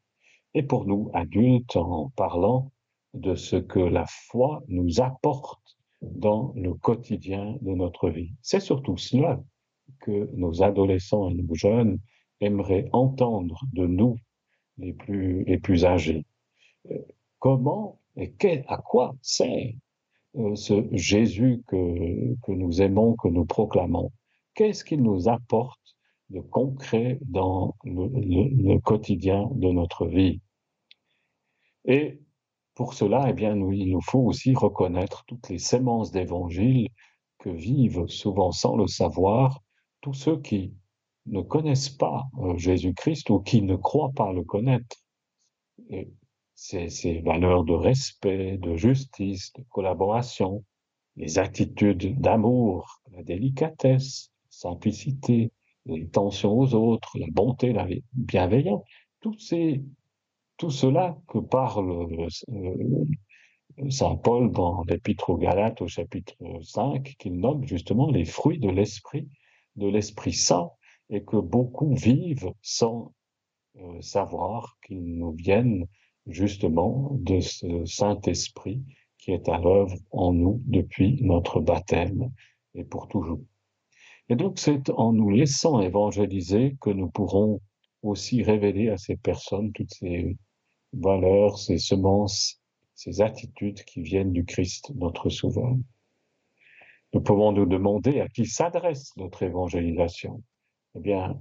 Et 0.55 0.63
pour 0.63 0.87
nous, 0.87 1.11
adultes, 1.15 1.77
en 1.77 2.11
parlant 2.17 2.73
de 3.15 3.35
ce 3.35 3.57
que 3.57 3.79
la 3.81 4.07
foi 4.09 4.63
nous 4.69 5.01
apporte 5.01 5.79
dans 6.03 6.53
le 6.57 6.75
quotidien 6.75 7.57
de 7.63 7.73
notre 7.75 8.11
vie. 8.11 8.33
C'est 8.43 8.61
surtout 8.61 8.97
cela 8.97 9.41
que 10.01 10.31
nos 10.35 10.63
adolescents 10.63 11.31
et 11.31 11.35
nos 11.35 11.55
jeunes 11.55 11.99
aimeraient 12.41 12.89
entendre 12.93 13.61
de 13.73 13.87
nous, 13.87 14.17
les 14.79 14.93
plus, 14.93 15.45
les 15.45 15.59
plus 15.59 15.85
âgés. 15.85 16.25
Euh, 16.91 16.99
Comment 17.41 18.01
et 18.17 18.33
quel- 18.33 18.65
à 18.69 18.79
quoi 18.79 19.15
sert 19.23 19.73
euh, 20.37 20.55
ce 20.57 20.89
Jésus 20.93 21.63
que, 21.69 22.35
que 22.43 22.53
nous 22.53 22.83
aimons, 22.83 23.15
que 23.17 23.29
nous 23.29 23.45
proclamons? 23.45 24.13
Qu'est-ce 24.59 24.83
qu'il 24.83 25.05
nous 25.05 25.29
apporte 25.29 25.95
de 26.31 26.41
concret 26.41 27.21
dans 27.23 27.77
le, 27.85 28.79
quotidien 28.81 29.49
de 29.53 29.69
notre 29.69 30.05
vie? 30.09 30.41
Et 31.85 32.21
pour 32.75 32.95
cela, 32.95 33.27
eh 33.29 33.35
bien, 33.35 33.55
il 33.55 33.93
nous 33.93 34.01
faut 34.01 34.19
aussi 34.19 34.57
reconnaître 34.57 35.25
toutes 35.29 35.49
les 35.49 35.61
sémences 35.61 36.11
d'évangile 36.11 36.89
que 37.39 37.51
vivent 37.51 38.09
souvent 38.09 38.51
sans 38.51 38.75
le 38.75 38.89
savoir 38.89 39.61
tous 40.01 40.15
ceux 40.15 40.41
qui 40.41 40.75
ne 41.27 41.41
connaissent 41.41 41.91
pas 41.91 42.25
euh, 42.41 42.59
Jésus-Christ 42.59 43.31
ou 43.31 43.39
qui 43.39 43.63
ne 43.63 43.77
croient 43.77 44.11
pas 44.17 44.33
le 44.33 44.43
connaître. 44.43 44.97
Ces 46.57 47.21
valeurs 47.25 47.63
de 47.63 47.75
respect, 47.75 48.59
de 48.59 48.75
justice, 48.75 49.53
de 49.53 49.63
collaboration, 49.71 50.65
les 51.15 51.39
attitudes 51.39 52.21
d'amour, 52.21 53.01
la 53.13 53.23
délicatesse, 53.23 54.33
simplicité, 54.59 55.53
l'intention 55.87 56.59
aux 56.59 56.75
autres, 56.75 57.19
la 57.19 57.27
bonté, 57.31 57.73
la 57.73 57.87
bienveillance, 58.13 58.83
tous 59.21 59.39
ces, 59.39 59.83
tout 60.57 60.71
cela 60.71 61.17
que 61.29 61.39
parle 61.39 62.09
euh, 62.51 63.91
Saint 63.91 64.17
Paul 64.17 64.51
dans 64.51 64.83
l'Épître 64.83 65.31
aux 65.31 65.37
Galates 65.37 65.81
au 65.81 65.87
chapitre 65.87 66.35
5, 66.63 67.17
qu'il 67.19 67.39
nomme 67.39 67.65
justement 67.65 68.11
les 68.11 68.25
fruits 68.25 68.59
de 68.59 68.69
l'Esprit, 68.69 69.29
de 69.77 69.87
l'Esprit 69.87 70.33
Saint, 70.33 70.71
et 71.11 71.23
que 71.23 71.37
beaucoup 71.37 71.95
vivent 71.95 72.53
sans 72.61 73.13
euh, 73.77 74.01
savoir 74.01 74.77
qu'ils 74.85 75.17
nous 75.17 75.33
viennent 75.33 75.87
justement 76.27 77.11
de 77.13 77.41
ce 77.41 77.85
Saint-Esprit 77.87 78.83
qui 79.19 79.33
est 79.33 79.49
à 79.49 79.59
l'œuvre 79.59 79.97
en 80.11 80.33
nous 80.33 80.61
depuis 80.67 81.19
notre 81.23 81.61
baptême 81.61 82.31
et 82.75 82.85
pour 82.85 83.09
toujours. 83.09 83.41
Et 84.29 84.37
donc 84.37 84.59
c'est 84.59 84.91
en 84.91 85.13
nous 85.13 85.31
laissant 85.31 85.81
évangéliser 85.81 86.77
que 86.81 86.91
nous 86.91 87.11
pourrons 87.11 87.61
aussi 88.03 88.43
révéler 88.43 88.91
à 88.91 88.99
ces 88.99 89.17
personnes 89.17 89.73
toutes 89.73 89.93
ces 89.93 90.37
valeurs, 90.93 91.59
ces 91.59 91.79
semences, 91.79 92.61
ces 92.95 93.21
attitudes 93.21 93.83
qui 93.85 94.03
viennent 94.03 94.33
du 94.33 94.45
Christ, 94.45 94.93
notre 94.95 95.31
Sauveur. 95.31 95.75
Nous 97.15 97.21
pouvons 97.23 97.53
nous 97.53 97.67
demander 97.67 98.21
à 98.21 98.29
qui 98.29 98.45
s'adresse 98.45 99.17
notre 99.17 99.43
évangélisation. 99.43 100.43
Eh 100.95 101.01
bien, 101.01 101.41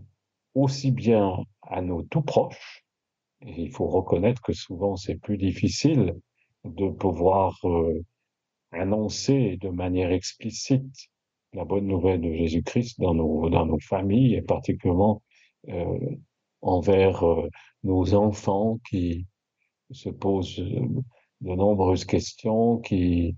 aussi 0.54 0.92
bien 0.92 1.38
à 1.64 1.82
nos 1.82 2.04
tout 2.04 2.22
proches, 2.22 2.86
et 3.42 3.64
il 3.64 3.72
faut 3.72 3.88
reconnaître 3.88 4.42
que 4.42 4.54
souvent 4.54 4.96
c'est 4.96 5.16
plus 5.16 5.38
difficile 5.38 6.16
de 6.64 6.90
pouvoir 6.90 7.58
euh, 7.66 8.04
annoncer 8.72 9.58
de 9.58 9.70
manière 9.70 10.12
explicite 10.12 11.10
la 11.54 11.66
bonne 11.66 11.88
nouvelle 11.88 12.22
de 12.22 12.34
Jésus-Christ 12.34 13.00
dans 13.00 13.14
nos, 13.14 13.50
dans 13.50 13.66
nos 13.66 13.80
familles 13.80 14.36
et 14.36 14.42
particulièrement 14.42 15.22
euh, 15.70 15.98
envers 16.62 17.24
euh, 17.24 17.50
nos 17.84 18.14
enfants 18.14 18.80
qui 18.90 19.26
se 19.92 20.10
posent 20.10 20.60
euh, 20.60 20.82
de 21.42 21.56
nombreuses 21.56 22.06
questions, 22.06 22.78
qui 22.78 23.36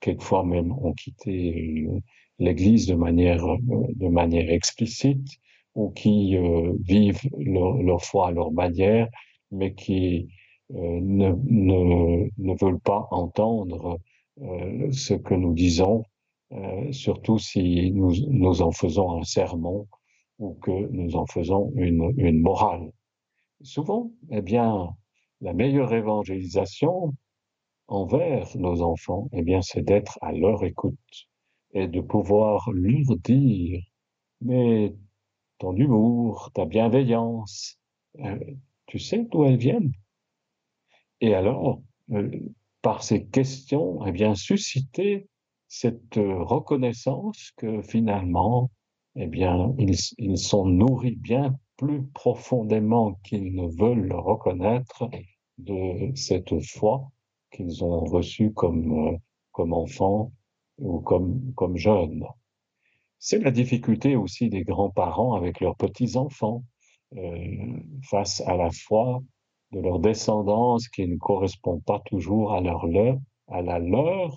quelquefois 0.00 0.44
même 0.44 0.72
ont 0.72 0.92
quitté 0.94 1.86
euh, 1.88 2.00
l'Église 2.38 2.86
de 2.86 2.94
manière, 2.94 3.44
de 3.60 4.08
manière 4.08 4.50
explicite 4.50 5.28
ou 5.74 5.90
qui 5.90 6.36
vivent 6.80 7.22
leur, 7.38 7.82
leur 7.82 8.02
foi 8.02 8.28
à 8.28 8.30
leur 8.30 8.52
manière, 8.52 9.08
mais 9.50 9.72
qui 9.74 10.28
ne, 10.68 11.32
ne, 11.44 12.28
ne 12.36 12.54
veulent 12.60 12.80
pas 12.80 13.08
entendre 13.10 13.98
ce 14.38 15.14
que 15.14 15.32
nous 15.32 15.54
disons, 15.54 16.04
euh, 16.52 16.92
surtout 16.92 17.38
si 17.38 17.90
nous, 17.92 18.12
nous 18.28 18.62
en 18.62 18.72
faisons 18.72 19.18
un 19.18 19.22
sermon 19.22 19.88
ou 20.38 20.54
que 20.54 20.70
nous 20.90 21.16
en 21.16 21.26
faisons 21.26 21.72
une, 21.76 22.40
morale. 22.40 22.90
Souvent, 23.62 24.10
eh 24.30 24.42
bien, 24.42 24.90
la 25.40 25.52
meilleure 25.54 25.94
évangélisation 25.94 27.14
envers 27.88 28.56
nos 28.56 28.82
enfants, 28.82 29.28
eh 29.32 29.42
bien, 29.42 29.62
c'est 29.62 29.82
d'être 29.82 30.18
à 30.20 30.32
leur 30.32 30.64
écoute 30.64 31.28
et 31.74 31.88
de 31.88 32.00
pouvoir 32.00 32.70
leur 32.72 33.16
dire, 33.18 33.82
mais 34.40 34.94
ton 35.58 35.74
humour, 35.76 36.50
ta 36.54 36.64
bienveillance, 36.64 37.78
euh, 38.18 38.38
tu 38.86 38.98
sais 38.98 39.26
d'où 39.30 39.44
elles 39.44 39.56
viennent? 39.56 39.92
Et 41.20 41.34
alors, 41.34 41.80
euh, 42.10 42.30
par 42.82 43.04
ces 43.04 43.24
questions, 43.26 44.04
eh 44.04 44.12
bien, 44.12 44.34
susciter 44.34 45.28
cette 45.72 46.18
euh, 46.18 46.42
reconnaissance 46.42 47.52
que 47.56 47.80
finalement, 47.80 48.70
eh 49.16 49.26
bien, 49.26 49.74
ils, 49.78 50.36
sont 50.36 50.66
nourris 50.66 51.16
bien 51.16 51.56
plus 51.78 52.04
profondément 52.08 53.14
qu'ils 53.24 53.54
ne 53.54 53.66
veulent 53.80 54.06
le 54.06 54.18
reconnaître 54.18 55.08
de 55.56 56.14
cette 56.14 56.62
foi 56.62 57.10
qu'ils 57.50 57.82
ont 57.82 58.04
reçue 58.04 58.52
comme, 58.52 59.14
euh, 59.14 59.16
comme 59.52 59.72
enfants 59.72 60.32
ou 60.76 61.00
comme, 61.00 61.54
comme 61.54 61.78
jeunes. 61.78 62.26
C'est 63.18 63.38
la 63.38 63.50
difficulté 63.50 64.14
aussi 64.14 64.50
des 64.50 64.64
grands-parents 64.64 65.32
avec 65.32 65.60
leurs 65.60 65.76
petits-enfants 65.76 66.64
euh, 67.16 67.80
face 68.10 68.42
à 68.42 68.58
la 68.58 68.70
foi 68.70 69.22
de 69.70 69.80
leur 69.80 70.00
descendance 70.00 70.86
qui 70.90 71.08
ne 71.08 71.16
correspond 71.16 71.80
pas 71.80 72.00
toujours 72.00 72.52
à 72.52 72.60
leur, 72.60 72.84
à 73.48 73.62
la 73.62 73.78
leur, 73.78 74.36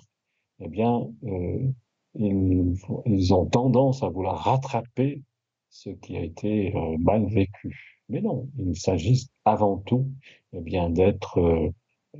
eh 0.60 0.68
bien, 0.68 1.08
euh, 1.24 1.72
ils, 2.14 3.34
ont 3.34 3.46
tendance 3.46 4.02
à 4.02 4.08
vouloir 4.08 4.38
rattraper 4.38 5.22
ce 5.68 5.90
qui 5.90 6.16
a 6.16 6.22
été 6.22 6.74
euh, 6.74 6.96
mal 6.98 7.26
vécu. 7.26 7.98
Mais 8.08 8.20
non, 8.20 8.48
il 8.58 8.76
s'agit 8.76 9.28
avant 9.44 9.78
tout 9.78 10.10
eh 10.52 10.60
bien 10.60 10.90
d'être 10.90 11.38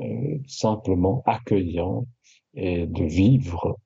euh, 0.01 0.39
simplement 0.47 1.23
accueillant 1.27 2.07
et 2.55 2.87
de 2.87 3.05
vivre 3.05 3.79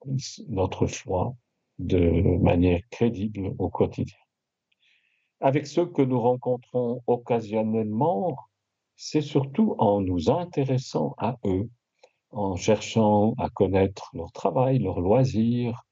notre 0.49 0.87
foi 0.87 1.35
de 1.79 2.39
manière 2.39 2.81
crédible 2.91 3.55
au 3.59 3.69
quotidien. 3.69 4.17
Avec 5.41 5.67
ceux 5.67 5.87
que 5.87 6.03
nous 6.03 6.21
rencontrons 6.21 7.03
occasionnellement, 7.07 8.37
c'est 8.97 9.23
surtout 9.23 9.75
en 9.79 10.01
nous 10.01 10.31
intéressant 10.31 11.15
à 11.17 11.39
eux, 11.45 11.71
en 12.31 12.57
cherchant 12.57 13.35
à 13.39 13.49
connaître 13.49 14.11
leur 14.15 14.33
travail, 14.33 14.79
leurs 14.79 15.01
loisirs, 15.01 15.83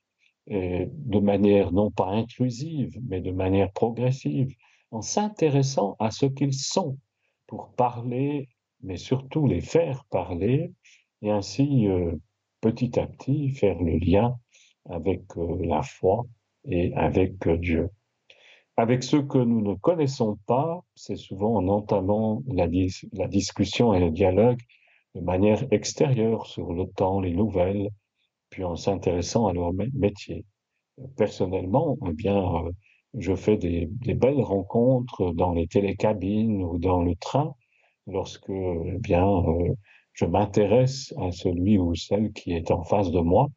de 0.46 1.18
manière 1.18 1.72
non 1.72 1.90
pas 1.90 2.06
intrusive, 2.06 2.98
mais 3.06 3.20
de 3.20 3.32
manière 3.32 3.70
progressive, 3.72 4.54
en 4.90 5.02
s'intéressant 5.02 5.96
à 5.98 6.10
ce 6.10 6.26
qu'ils 6.26 6.54
sont 6.54 6.96
pour 7.46 7.72
parler, 7.74 8.48
mais 8.82 8.96
surtout 8.96 9.46
les 9.46 9.60
faire 9.60 10.04
parler, 10.10 10.72
et 11.22 11.30
ainsi 11.30 11.88
euh, 11.88 12.14
petit 12.60 12.98
à 12.98 13.06
petit 13.06 13.50
faire 13.50 13.80
le 13.82 13.98
lien 13.98 14.36
avec 14.88 15.22
euh, 15.36 15.56
la 15.60 15.82
foi 15.82 16.24
et 16.64 16.94
avec 16.94 17.46
euh, 17.46 17.56
Dieu. 17.56 17.90
Avec 18.76 19.02
ceux 19.02 19.22
que 19.22 19.38
nous 19.38 19.60
ne 19.60 19.74
connaissons 19.74 20.38
pas, 20.46 20.84
c'est 20.94 21.16
souvent 21.16 21.56
en 21.56 21.66
entamant 21.66 22.42
la, 22.46 22.68
discussion 23.26 23.92
et 23.92 23.98
le 23.98 24.12
dialogue 24.12 24.60
de 25.18 25.24
manière 25.24 25.64
extérieure 25.72 26.46
sur 26.46 26.72
le 26.72 26.86
temps, 26.86 27.20
les 27.20 27.32
nouvelles, 27.32 27.90
puis 28.50 28.64
en 28.64 28.76
s'intéressant 28.76 29.46
à 29.46 29.52
leur 29.52 29.72
métier. 29.72 30.44
Personnellement, 31.16 31.96
eh 32.06 32.12
bien, 32.12 32.38
euh, 32.38 32.72
je 33.18 33.34
fais 33.34 33.56
des, 33.56 33.88
belles 34.14 34.40
rencontres 34.40 35.32
dans 35.32 35.52
les 35.52 35.66
télécabines 35.66 36.62
ou 36.62 36.78
dans 36.78 37.02
le 37.02 37.14
train 37.16 37.54
lorsque, 38.06 38.50
eh 38.50 38.98
bien, 38.98 39.28
euh, 39.28 39.74
je 40.12 40.24
m'intéresse 40.24 41.14
à 41.18 41.30
celui 41.30 41.78
ou 41.78 41.94
celle 41.94 42.32
qui 42.32 42.52
est 42.52 42.70
en 42.70 42.84
face 42.84 43.10
de 43.10 43.20
moi 43.20 43.48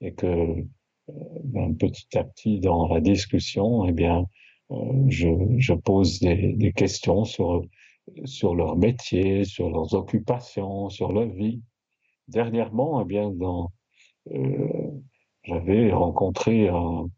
et 0.00 0.12
que 0.12 0.26
euh, 0.26 1.72
petit 1.78 2.18
à 2.18 2.24
petit 2.24 2.60
dans 2.60 2.88
la 2.88 3.00
discussion, 3.00 3.86
eh 3.86 3.92
bien, 3.92 4.26
je, 5.08 5.74
pose 5.74 6.20
des, 6.20 6.72
questions 6.74 7.24
sur, 7.24 7.62
sur 8.24 8.54
leur 8.54 8.76
métier, 8.76 9.44
sur 9.44 9.70
leurs 9.70 9.94
occupations, 9.94 10.88
sur 10.90 11.12
leur 11.12 11.28
vie. 11.28 11.60
Dernièrement, 12.28 13.02
eh 13.02 13.04
bien, 13.04 13.32
euh, 14.32 14.90
j'avais 15.44 15.92
rencontré 15.92 16.68
un, 16.68 17.08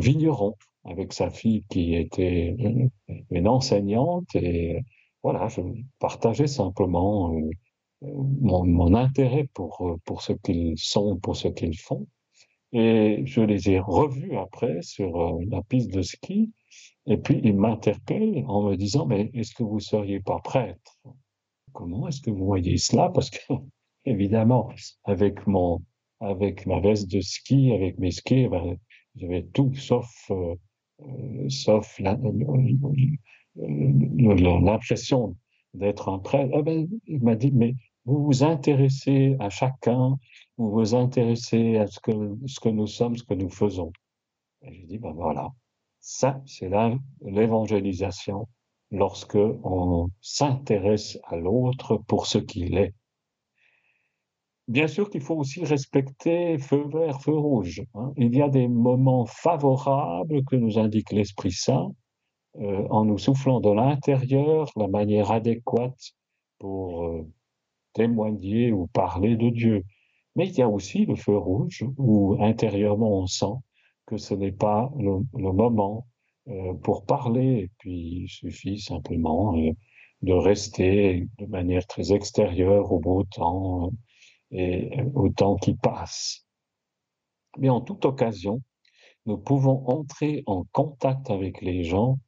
vigneron 0.00 0.56
avec 0.84 1.12
sa 1.12 1.30
fille 1.30 1.64
qui 1.68 1.94
était 1.94 2.56
une 3.30 3.48
enseignante 3.48 4.34
et 4.34 4.82
voilà, 5.22 5.48
je 5.48 5.60
partageais 5.98 6.46
simplement 6.46 7.34
euh, 7.34 7.50
mon, 8.02 8.64
mon, 8.64 8.94
intérêt 8.94 9.48
pour, 9.52 9.98
pour 10.04 10.22
ce 10.22 10.32
qu'ils 10.32 10.78
sont, 10.78 11.18
pour 11.18 11.36
ce 11.36 11.48
qu'ils 11.48 11.78
font. 11.78 12.06
Et 12.72 13.22
je 13.26 13.40
les 13.40 13.70
ai 13.70 13.80
revus 13.80 14.36
après 14.36 14.80
sur 14.82 15.20
euh, 15.20 15.44
la 15.50 15.62
piste 15.62 15.92
de 15.92 16.02
ski. 16.02 16.52
Et 17.06 17.16
puis, 17.16 17.40
ils 17.42 17.56
m'interpellent 17.56 18.44
en 18.46 18.62
me 18.62 18.76
disant, 18.76 19.06
mais 19.06 19.30
est-ce 19.34 19.54
que 19.54 19.62
vous 19.62 19.80
seriez 19.80 20.20
pas 20.20 20.38
prêtre? 20.40 20.98
Comment 21.72 22.08
est-ce 22.08 22.20
que 22.20 22.30
vous 22.30 22.44
voyez 22.44 22.78
cela? 22.78 23.10
Parce 23.10 23.30
que, 23.30 23.38
évidemment, 24.04 24.70
avec 25.04 25.46
mon, 25.46 25.82
avec 26.20 26.66
ma 26.66 26.80
veste 26.80 27.10
de 27.10 27.20
ski, 27.20 27.72
avec 27.72 27.98
mes 27.98 28.10
skis, 28.10 28.48
ben, 28.48 28.76
j'avais 29.16 29.42
tout 29.42 29.74
sauf, 29.74 30.10
euh, 30.30 30.54
euh, 31.00 31.48
sauf 31.48 31.98
l'impression 33.56 35.36
d'être 35.74 36.08
un 36.08 36.18
prêtre. 36.18 36.50
Eh 36.54 36.62
ben, 36.62 36.88
il 37.06 37.22
m'a 37.22 37.36
dit, 37.36 37.52
mais 37.52 37.74
vous 38.04 38.24
vous 38.24 38.44
intéressez 38.44 39.36
à 39.40 39.50
chacun, 39.50 40.18
vous 40.56 40.70
vous 40.70 40.94
intéressez 40.94 41.76
à 41.76 41.86
ce 41.86 42.00
que, 42.00 42.12
ce 42.46 42.60
que 42.60 42.68
nous 42.68 42.86
sommes, 42.86 43.16
ce 43.16 43.24
que 43.24 43.34
nous 43.34 43.50
faisons. 43.50 43.92
Et 44.62 44.74
j'ai 44.74 44.86
dit, 44.86 44.98
ben 44.98 45.12
voilà, 45.12 45.52
ça, 46.00 46.42
c'est 46.46 46.70
l'évangélisation 47.22 48.48
lorsque 48.90 49.36
on 49.36 50.08
s'intéresse 50.20 51.18
à 51.24 51.36
l'autre 51.36 51.98
pour 52.08 52.26
ce 52.26 52.38
qu'il 52.38 52.76
est. 52.76 52.94
Bien 54.66 54.86
sûr 54.86 55.10
qu'il 55.10 55.20
faut 55.20 55.36
aussi 55.36 55.64
respecter 55.64 56.56
feu 56.58 56.84
vert, 56.88 57.20
feu 57.20 57.32
rouge. 57.32 57.82
Hein. 57.94 58.12
Il 58.16 58.34
y 58.36 58.40
a 58.40 58.48
des 58.48 58.68
moments 58.68 59.26
favorables 59.26 60.44
que 60.44 60.56
nous 60.56 60.78
indique 60.78 61.12
l'Esprit 61.12 61.52
Saint 61.52 61.92
euh, 62.56 62.86
en 62.88 63.04
nous 63.04 63.18
soufflant 63.18 63.60
de 63.60 63.70
l'intérieur 63.70 64.70
la 64.76 64.86
manière 64.86 65.32
adéquate 65.32 66.12
pour 66.58 67.04
euh, 67.04 67.26
témoigner 67.94 68.72
ou 68.72 68.86
parler 68.88 69.36
de 69.36 69.50
Dieu. 69.50 69.84
Mais 70.36 70.48
il 70.48 70.56
y 70.56 70.62
a 70.62 70.68
aussi 70.68 71.04
le 71.04 71.16
feu 71.16 71.36
rouge 71.36 71.84
où 71.98 72.36
intérieurement 72.40 73.18
on 73.18 73.26
sent 73.26 73.56
que 74.10 74.16
ce 74.16 74.34
n'est 74.34 74.52
pas 74.52 74.90
le, 74.98 75.22
moment 75.52 76.08
euh, 76.48 76.74
pour 76.74 77.06
parler. 77.06 77.60
Et 77.62 77.70
puis 77.78 78.24
il 78.24 78.28
suffit 78.28 78.80
simplement 78.80 79.56
euh, 79.56 79.70
de 80.22 80.32
rester 80.32 81.28
de 81.38 81.46
manière 81.46 81.86
très 81.86 82.12
extérieure 82.12 82.90
au 82.90 82.98
beau 82.98 83.22
temps 83.22 83.86
euh, 83.86 83.90
et 84.50 85.02
au 85.14 85.28
temps 85.28 85.56
qui 85.56 85.74
passe. 85.74 86.44
Mais 87.56 87.68
en 87.68 87.80
toute 87.80 88.04
occasion, 88.04 88.62
nous 89.26 89.38
pouvons 89.38 89.86
entrer 89.86 90.42
en 90.46 90.64
contact 90.72 91.30
avec 91.30 91.60
les 91.60 91.84
gens 91.84 92.18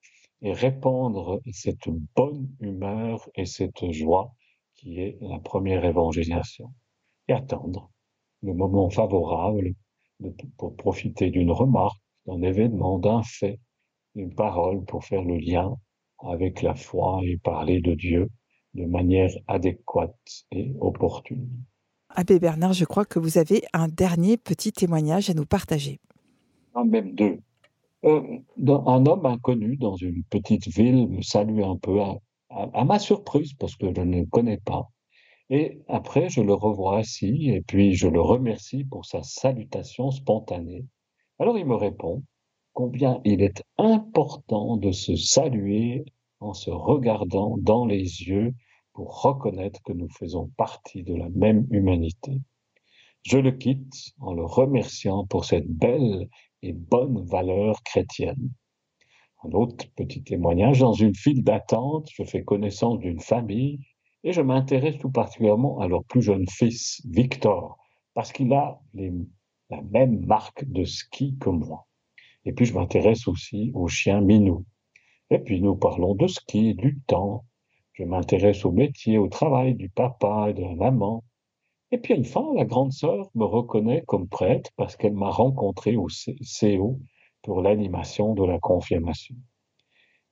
et 0.40 0.52
répandre 0.52 1.40
cette 1.50 1.88
bonne 2.14 2.48
humeur 2.60 3.28
et 3.34 3.44
cette 3.44 3.90
joie 3.90 4.34
qui 4.76 5.00
est 5.00 5.16
la 5.20 5.38
première 5.38 5.84
évangélisation, 5.84 6.72
et 7.28 7.32
attendre 7.32 7.90
le 8.42 8.52
moment 8.52 8.90
favorable 8.90 9.74
de, 10.22 10.34
pour 10.56 10.76
profiter 10.76 11.30
d'une 11.30 11.50
remarque, 11.50 12.00
d'un 12.26 12.42
événement, 12.42 12.98
d'un 12.98 13.22
fait, 13.22 13.58
d'une 14.14 14.34
parole 14.34 14.84
pour 14.84 15.04
faire 15.04 15.24
le 15.24 15.38
lien 15.38 15.76
avec 16.18 16.62
la 16.62 16.74
foi 16.74 17.20
et 17.24 17.36
parler 17.38 17.80
de 17.80 17.94
Dieu 17.94 18.28
de 18.74 18.84
manière 18.86 19.30
adéquate 19.48 20.44
et 20.50 20.72
opportune. 20.80 21.48
Abbé 22.10 22.38
Bernard, 22.38 22.72
je 22.74 22.84
crois 22.84 23.04
que 23.04 23.18
vous 23.18 23.38
avez 23.38 23.62
un 23.72 23.88
dernier 23.88 24.36
petit 24.36 24.72
témoignage 24.72 25.30
à 25.30 25.34
nous 25.34 25.46
partager. 25.46 25.98
En 26.74 26.84
même 26.84 27.14
deux. 27.14 27.38
Euh, 28.04 28.20
un 28.66 29.06
homme 29.06 29.26
inconnu 29.26 29.76
dans 29.76 29.96
une 29.96 30.22
petite 30.24 30.68
ville 30.68 31.08
me 31.08 31.22
salue 31.22 31.62
un 31.62 31.76
peu 31.76 32.00
à, 32.00 32.18
à, 32.50 32.68
à, 32.74 32.84
ma 32.84 32.98
surprise 32.98 33.54
parce 33.54 33.76
que 33.76 33.86
je 33.94 34.00
ne 34.00 34.20
le 34.20 34.26
connais 34.26 34.58
pas. 34.58 34.88
Et 35.50 35.80
après, 35.88 36.28
je 36.28 36.40
le 36.40 36.54
revois 36.54 36.98
assis 36.98 37.50
et 37.50 37.60
puis 37.60 37.94
je 37.94 38.08
le 38.08 38.20
remercie 38.20 38.84
pour 38.84 39.04
sa 39.04 39.22
salutation 39.22 40.10
spontanée. 40.10 40.86
Alors 41.38 41.58
il 41.58 41.66
me 41.66 41.74
répond 41.74 42.22
combien 42.72 43.20
il 43.24 43.42
est 43.42 43.62
important 43.78 44.76
de 44.76 44.92
se 44.92 45.16
saluer 45.16 46.04
en 46.40 46.54
se 46.54 46.70
regardant 46.70 47.56
dans 47.58 47.86
les 47.86 48.02
yeux 48.02 48.54
pour 48.92 49.22
reconnaître 49.22 49.82
que 49.82 49.92
nous 49.92 50.08
faisons 50.08 50.50
partie 50.56 51.02
de 51.02 51.14
la 51.14 51.28
même 51.30 51.66
humanité. 51.70 52.40
Je 53.22 53.38
le 53.38 53.52
quitte 53.52 54.12
en 54.20 54.34
le 54.34 54.44
remerciant 54.44 55.26
pour 55.26 55.44
cette 55.44 55.68
belle 55.68 56.28
et 56.62 56.72
bonne 56.72 57.24
valeur 57.24 57.82
chrétienne. 57.82 58.50
Un 59.44 59.50
autre 59.52 59.86
petit 59.96 60.22
témoignage, 60.22 60.80
dans 60.80 60.92
une 60.92 61.14
file 61.14 61.42
d'attente, 61.42 62.08
je 62.12 62.24
fais 62.24 62.42
connaissance 62.42 62.98
d'une 62.98 63.20
famille 63.20 63.80
Et 64.24 64.32
je 64.32 64.40
m'intéresse 64.40 64.98
tout 64.98 65.10
particulièrement 65.10 65.80
à 65.80 65.88
leur 65.88 66.04
plus 66.04 66.22
jeune 66.22 66.46
fils, 66.48 67.02
Victor, 67.08 67.78
parce 68.14 68.32
qu'il 68.32 68.52
a 68.52 68.80
la 68.94 69.82
même 69.82 70.24
marque 70.26 70.64
de 70.64 70.84
ski 70.84 71.36
que 71.40 71.50
moi. 71.50 71.86
Et 72.44 72.52
puis 72.52 72.64
je 72.64 72.74
m'intéresse 72.74 73.26
aussi 73.26 73.72
au 73.74 73.88
chien 73.88 74.20
Minou. 74.20 74.64
Et 75.30 75.38
puis 75.38 75.60
nous 75.60 75.76
parlons 75.76 76.14
de 76.14 76.26
ski, 76.26 76.74
du 76.74 77.00
temps. 77.06 77.44
Je 77.94 78.04
m'intéresse 78.04 78.64
au 78.64 78.70
métier, 78.70 79.18
au 79.18 79.28
travail 79.28 79.74
du 79.74 79.88
papa 79.88 80.50
et 80.50 80.54
de 80.54 80.62
la 80.62 80.74
maman. 80.74 81.24
Et 81.90 81.98
puis 81.98 82.14
enfin, 82.18 82.46
la 82.54 82.64
grande 82.64 82.92
sœur 82.92 83.30
me 83.34 83.44
reconnaît 83.44 84.02
comme 84.06 84.28
prêtre 84.28 84.70
parce 84.76 84.96
qu'elle 84.96 85.14
m'a 85.14 85.30
rencontré 85.30 85.96
au 85.96 86.06
CO 86.60 87.00
pour 87.42 87.60
l'animation 87.60 88.34
de 88.34 88.44
la 88.44 88.58
confirmation. 88.58 89.34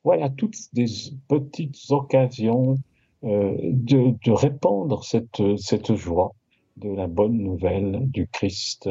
Voilà 0.05 0.30
toutes 0.30 0.57
des 0.72 0.86
petites 1.28 1.91
occasions 1.91 2.78
de, 3.23 4.14
de, 4.25 4.33
répandre 4.33 5.05
cette, 5.05 5.43
cette 5.59 5.95
joie 5.95 6.33
de 6.77 6.89
la 6.89 7.07
bonne 7.07 7.39
nouvelle 7.39 8.01
du 8.05 8.27
Christ 8.27 8.89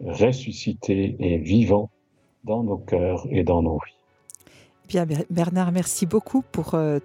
ressuscité 0.00 1.16
et 1.18 1.38
vivant 1.38 1.90
dans 2.44 2.62
nos 2.62 2.78
cœurs 2.78 3.26
et 3.30 3.44
dans 3.44 3.62
nos 3.62 3.78
vies. 3.78 3.94
Bien, 4.86 5.06
Bernard, 5.28 5.72
merci 5.72 6.06
beaucoup 6.06 6.42
pour 6.42 6.74
euh, 6.74 6.98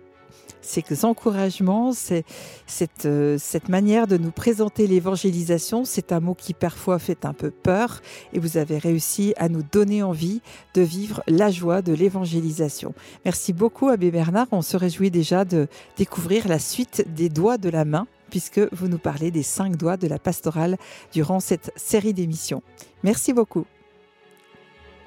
ces 0.63 1.05
encouragements, 1.05 1.91
cette, 1.93 3.05
euh, 3.05 3.37
cette 3.37 3.69
manière 3.69 4.07
de 4.07 4.17
nous 4.17 4.31
présenter 4.31 4.87
l'évangélisation. 4.87 5.85
C'est 5.85 6.11
un 6.11 6.19
mot 6.19 6.33
qui 6.33 6.53
parfois 6.53 6.99
fait 6.99 7.25
un 7.25 7.33
peu 7.33 7.51
peur 7.51 8.01
et 8.31 8.39
vous 8.39 8.57
avez 8.57 8.77
réussi 8.77 9.33
à 9.37 9.49
nous 9.49 9.63
donner 9.63 10.01
envie 10.01 10.41
de 10.73 10.81
vivre 10.81 11.21
la 11.27 11.51
joie 11.51 11.81
de 11.81 11.93
l'évangélisation. 11.93 12.93
Merci 13.25 13.53
beaucoup, 13.53 13.89
Abbé 13.89 14.09
Bernard. 14.09 14.47
On 14.51 14.61
se 14.61 14.77
réjouit 14.77 15.11
déjà 15.11 15.45
de 15.45 15.67
découvrir 15.97 16.47
la 16.47 16.59
suite 16.59 17.05
des 17.13 17.29
doigts 17.29 17.57
de 17.57 17.69
la 17.69 17.85
main 17.85 18.07
puisque 18.29 18.61
vous 18.73 18.87
nous 18.87 18.97
parlez 18.97 19.29
des 19.29 19.43
cinq 19.43 19.77
doigts 19.77 19.97
de 19.97 20.07
la 20.07 20.17
pastorale 20.17 20.77
durant 21.11 21.39
cette 21.39 21.71
série 21.75 22.13
d'émissions. 22.13 22.63
Merci 23.03 23.31
beaucoup. 23.31 23.65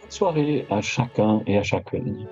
Bonne 0.03 0.11
soirée 0.11 0.67
à 0.71 0.81
chacun 0.81 1.43
et 1.47 1.59
à 1.59 1.65
chacune. 1.65 2.29